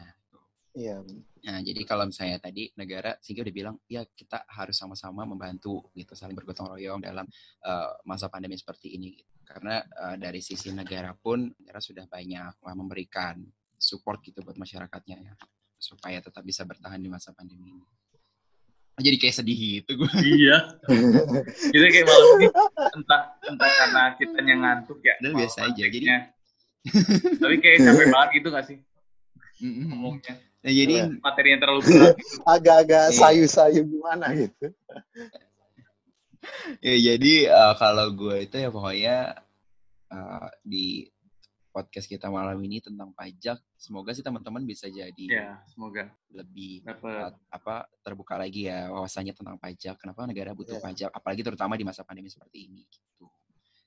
Iya. 0.72 1.04
Nah, 1.44 1.60
jadi 1.60 1.84
kalau 1.84 2.08
misalnya 2.08 2.40
tadi 2.40 2.72
negara 2.80 3.12
sehingga 3.20 3.44
udah 3.44 3.54
bilang 3.54 3.76
ya 3.86 4.02
kita 4.08 4.48
harus 4.48 4.76
sama-sama 4.76 5.28
membantu 5.28 5.92
gitu 5.92 6.16
saling 6.16 6.32
bergotong 6.32 6.72
royong 6.74 7.00
dalam 7.00 7.28
uh, 7.64 7.92
masa 8.08 8.32
pandemi 8.32 8.58
seperti 8.58 8.96
ini. 8.96 9.14
Gitu. 9.14 9.32
Karena 9.46 9.84
uh, 9.84 10.16
dari 10.16 10.40
sisi 10.40 10.72
negara 10.72 11.12
pun 11.14 11.44
negara 11.60 11.78
sudah 11.78 12.08
banyak 12.08 12.58
memberikan 12.72 13.40
support 13.76 14.24
gitu 14.24 14.40
buat 14.40 14.56
masyarakatnya 14.56 15.16
ya 15.22 15.34
supaya 15.82 16.22
tetap 16.22 16.46
bisa 16.46 16.62
bertahan 16.62 17.02
di 17.02 17.10
masa 17.10 17.34
pandemi 17.34 17.74
ini. 17.74 17.86
Jadi 19.02 19.16
kayak 19.18 19.34
sedih 19.42 19.58
gitu 19.82 19.98
gue. 19.98 20.10
Iya. 20.22 20.78
Jadi 21.74 21.86
kayak 21.90 22.06
malam 22.06 22.28
ini 22.38 22.46
entah 22.94 23.22
entah 23.50 23.70
karena 23.82 24.02
kita 24.14 24.38
yang 24.46 24.60
ngantuk 24.62 25.02
ya. 25.02 25.18
Dan 25.18 25.34
biasa 25.34 25.58
aja. 25.66 25.84
Jadi 25.90 26.06
tapi 27.42 27.54
kayak 27.58 27.78
capek 27.82 28.06
banget 28.14 28.28
gitu 28.38 28.48
gak 28.54 28.64
sih? 28.70 28.78
Ngomongnya. 29.62 30.34
Nah, 30.62 30.70
jadi 30.70 30.94
materi 31.18 31.48
yang 31.50 31.60
terlalu 31.62 31.80
berat. 31.82 32.14
Gitu. 32.14 32.38
Agak-agak 32.46 33.04
iya. 33.10 33.18
sayu-sayu 33.18 33.82
gimana 33.82 34.26
gitu. 34.38 34.66
ya 36.82 36.96
jadi 36.98 37.34
uh, 37.50 37.74
kalau 37.78 38.10
gue 38.14 38.46
itu 38.46 38.56
ya 38.58 38.68
pokoknya 38.70 39.16
uh, 40.10 40.46
di 40.66 41.06
podcast 41.72 42.04
kita 42.04 42.28
malam 42.28 42.60
ini 42.60 42.84
tentang 42.84 43.16
pajak. 43.16 43.56
Semoga 43.80 44.12
sih 44.12 44.20
teman-teman 44.20 44.62
bisa 44.68 44.92
jadi 44.92 45.24
ya, 45.26 45.58
semoga. 45.64 46.12
lebih 46.28 46.84
uh, 46.84 47.32
apa 47.48 47.88
terbuka 48.04 48.36
lagi 48.36 48.68
ya 48.68 48.92
wawasannya 48.92 49.32
tentang 49.32 49.56
pajak. 49.56 49.96
Kenapa 49.96 50.28
negara 50.28 50.52
butuh 50.52 50.76
ya. 50.76 50.84
pajak? 50.84 51.10
Apalagi 51.10 51.42
terutama 51.42 51.80
di 51.80 51.88
masa 51.88 52.04
pandemi 52.04 52.28
seperti 52.28 52.68
ini 52.68 52.84
gitu. 52.86 53.26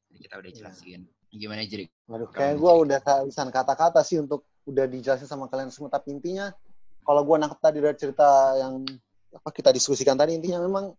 Jadi 0.09 0.17
kita 0.17 0.35
udah 0.41 0.51
iya. 0.51 0.57
jelasin. 0.57 1.01
Ya. 1.05 1.35
gimana 1.35 1.67
jadi 1.67 1.85
Waduh, 2.07 2.31
kayak 2.31 2.55
gue 2.63 2.73
udah 2.87 2.99
kehabisan 3.03 3.51
kata-kata 3.51 3.99
sih 4.07 4.23
untuk 4.23 4.47
udah 4.65 4.89
dijelasin 4.89 5.29
sama 5.29 5.45
kalian 5.45 5.69
semua. 5.69 5.93
Tapi 5.93 6.17
intinya 6.17 6.49
kalau 7.05 7.21
gue 7.21 7.35
nangkep 7.37 7.59
tadi 7.61 7.77
dari 7.83 7.97
cerita 7.99 8.57
yang 8.57 8.81
apa 9.35 9.49
kita 9.51 9.69
diskusikan 9.69 10.17
tadi 10.17 10.33
intinya 10.33 10.63
memang 10.63 10.95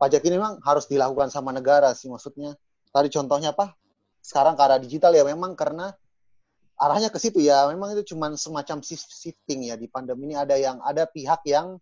pajak 0.00 0.24
ini 0.26 0.40
memang 0.40 0.58
harus 0.64 0.88
dilakukan 0.90 1.30
sama 1.30 1.54
negara 1.54 1.94
sih 1.94 2.10
maksudnya. 2.10 2.58
Tadi 2.90 3.08
contohnya 3.12 3.52
apa? 3.54 3.76
Sekarang 4.24 4.58
ke 4.58 4.62
arah 4.64 4.80
digital 4.80 5.14
ya 5.14 5.22
memang 5.22 5.54
karena 5.54 5.92
arahnya 6.76 7.08
ke 7.08 7.18
situ 7.20 7.40
ya. 7.40 7.68
Memang 7.72 7.96
itu 7.96 8.14
cuma 8.14 8.32
semacam 8.36 8.84
shifting 8.84 9.68
ya 9.68 9.74
di 9.76 9.88
pandemi 9.88 10.32
ini. 10.32 10.36
Ada 10.36 10.56
yang 10.56 10.76
ada 10.84 11.08
pihak 11.08 11.44
yang 11.48 11.80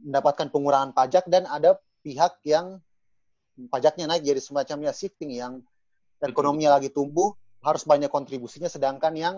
mendapatkan 0.00 0.48
pengurangan 0.48 0.92
pajak 0.96 1.28
dan 1.28 1.48
ada 1.48 1.76
pihak 2.04 2.40
yang 2.44 2.80
pajaknya 3.72 4.08
naik. 4.08 4.24
Jadi 4.24 4.40
semacamnya 4.40 4.92
shifting 4.92 5.32
yang 5.32 5.64
ekonominya 6.20 6.76
lagi 6.80 6.92
tumbuh 6.92 7.32
harus 7.60 7.84
banyak 7.84 8.08
kontribusinya 8.08 8.72
sedangkan 8.72 9.12
yang 9.16 9.34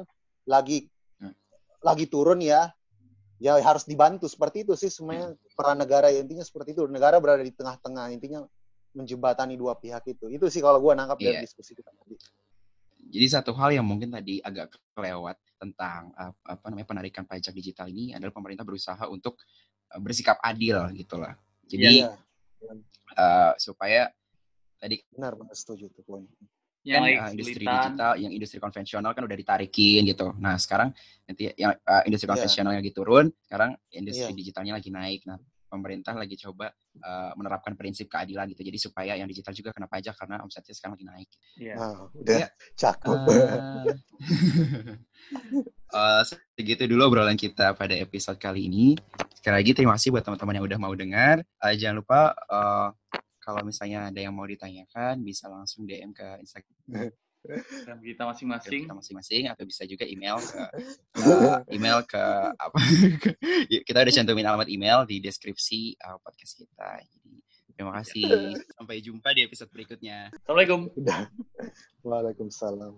lagi 0.47 0.87
hmm. 1.19 1.35
lagi 1.83 2.07
turun 2.07 2.43
ya 2.43 2.71
ya 3.43 3.59
harus 3.63 3.87
dibantu. 3.87 4.27
Seperti 4.27 4.67
itu 4.67 4.75
sih 4.75 4.91
semuanya 4.91 5.35
peran 5.55 5.79
negara. 5.79 6.11
Ya 6.11 6.23
intinya 6.23 6.43
seperti 6.43 6.75
itu. 6.75 6.87
Negara 6.91 7.19
berada 7.23 7.43
di 7.43 7.55
tengah-tengah. 7.55 8.15
Intinya 8.15 8.47
menjembatani 8.93 9.55
dua 9.59 9.79
pihak 9.79 10.05
itu. 10.11 10.31
Itu 10.31 10.47
sih 10.53 10.63
kalau 10.63 10.79
gue 10.79 10.93
nangkap 10.95 11.19
yeah. 11.19 11.27
dari 11.33 11.37
iya. 11.43 11.45
diskusi 11.47 11.73
kita 11.73 11.91
tadi 11.91 12.15
jadi 13.13 13.27
satu 13.29 13.53
hal 13.53 13.77
yang 13.77 13.85
mungkin 13.85 14.09
tadi 14.09 14.41
agak 14.41 14.73
kelewat 14.97 15.37
tentang 15.61 16.11
uh, 16.17 16.33
apa 16.49 16.65
namanya 16.73 16.89
penarikan 16.89 17.29
pajak 17.29 17.53
digital 17.53 17.87
ini 17.93 18.17
adalah 18.17 18.33
pemerintah 18.33 18.65
berusaha 18.65 19.05
untuk 19.13 19.37
uh, 19.93 20.01
bersikap 20.01 20.41
adil 20.41 20.81
gitulah 20.97 21.37
jadi 21.69 22.09
yeah. 22.09 22.81
uh, 23.21 23.53
supaya 23.61 24.09
tadi 24.81 25.05
benar 25.13 25.37
benar 25.37 25.53
setuju 25.53 25.93
tuh 25.93 26.03
poin 26.03 26.25
yang 26.83 27.07
kan 27.07 27.31
uh, 27.31 27.31
industri 27.31 27.63
digital, 27.63 28.13
yang 28.19 28.33
industri 28.35 28.59
konvensional 28.59 29.15
kan 29.15 29.23
udah 29.23 29.39
ditarikin 29.39 30.03
gitu. 30.03 30.35
Nah 30.35 30.59
sekarang 30.59 30.91
nanti 31.31 31.55
yang 31.55 31.79
uh, 31.87 32.03
industri 32.03 32.27
iya. 32.27 32.35
konvensional 32.35 32.75
lagi 32.75 32.91
turun, 32.91 33.31
sekarang 33.47 33.79
industri 33.95 34.35
yeah. 34.35 34.39
digitalnya 34.43 34.73
lagi 34.75 34.91
naik. 34.91 35.23
Nah 35.23 35.39
pemerintah 35.73 36.13
lagi 36.13 36.37
coba 36.37 36.69
uh, 37.01 37.33
menerapkan 37.33 37.73
prinsip 37.73 38.13
keadilan 38.13 38.45
gitu. 38.53 38.61
Jadi 38.61 38.77
supaya 38.77 39.17
yang 39.17 39.25
digital 39.25 39.57
juga 39.57 39.73
kena 39.73 39.89
pajak 39.89 40.13
karena 40.21 40.45
omsetnya 40.45 40.77
sekarang 40.77 41.01
lagi 41.01 41.07
naik. 41.09 41.29
Iya. 41.57 41.73
Yeah. 41.73 41.77
Nah, 41.81 42.01
udah 42.13 42.37
ya, 42.37 42.49
cakep. 42.77 43.19
Uh, 43.25 43.85
uh, 45.97 46.23
segitu 46.29 46.85
dulu 46.85 47.09
obrolan 47.09 47.41
kita 47.41 47.73
pada 47.73 47.97
episode 47.97 48.37
kali 48.37 48.69
ini. 48.69 49.01
Sekali 49.33 49.65
lagi 49.65 49.73
terima 49.73 49.97
kasih 49.97 50.13
buat 50.13 50.21
teman-teman 50.29 50.61
yang 50.61 50.67
udah 50.69 50.79
mau 50.79 50.93
dengar. 50.93 51.41
Uh, 51.57 51.73
jangan 51.73 52.05
lupa 52.05 52.37
uh, 52.53 52.93
kalau 53.41 53.65
misalnya 53.65 54.13
ada 54.13 54.21
yang 54.21 54.37
mau 54.37 54.45
ditanyakan 54.45 55.25
bisa 55.25 55.49
langsung 55.49 55.89
DM 55.89 56.13
ke 56.13 56.45
Instagram 57.43 57.99
kita 58.01 58.23
masing-masing. 58.23 58.81
Kita 58.87 58.95
masing-masing 58.95 59.43
atau 59.51 59.65
bisa 59.67 59.83
juga 59.85 60.07
email 60.07 60.39
ke 60.39 60.63
uh, 61.19 61.59
email 61.77 61.99
ke 62.07 62.25
apa? 62.55 62.79
kita 63.89 63.99
udah 63.99 64.15
cantumin 64.15 64.47
alamat 64.47 64.69
email 64.71 65.03
di 65.03 65.19
deskripsi 65.19 65.99
uh, 66.07 66.19
podcast 66.23 66.63
kita. 66.63 67.03
Jadi 67.03 67.33
terima 67.75 67.93
kasih. 67.99 68.31
Sampai 68.79 69.03
jumpa 69.03 69.35
di 69.35 69.43
episode 69.43 69.71
berikutnya. 69.75 70.31
Assalamualaikum. 70.47 70.87
Waalaikumsalam. 72.07 72.95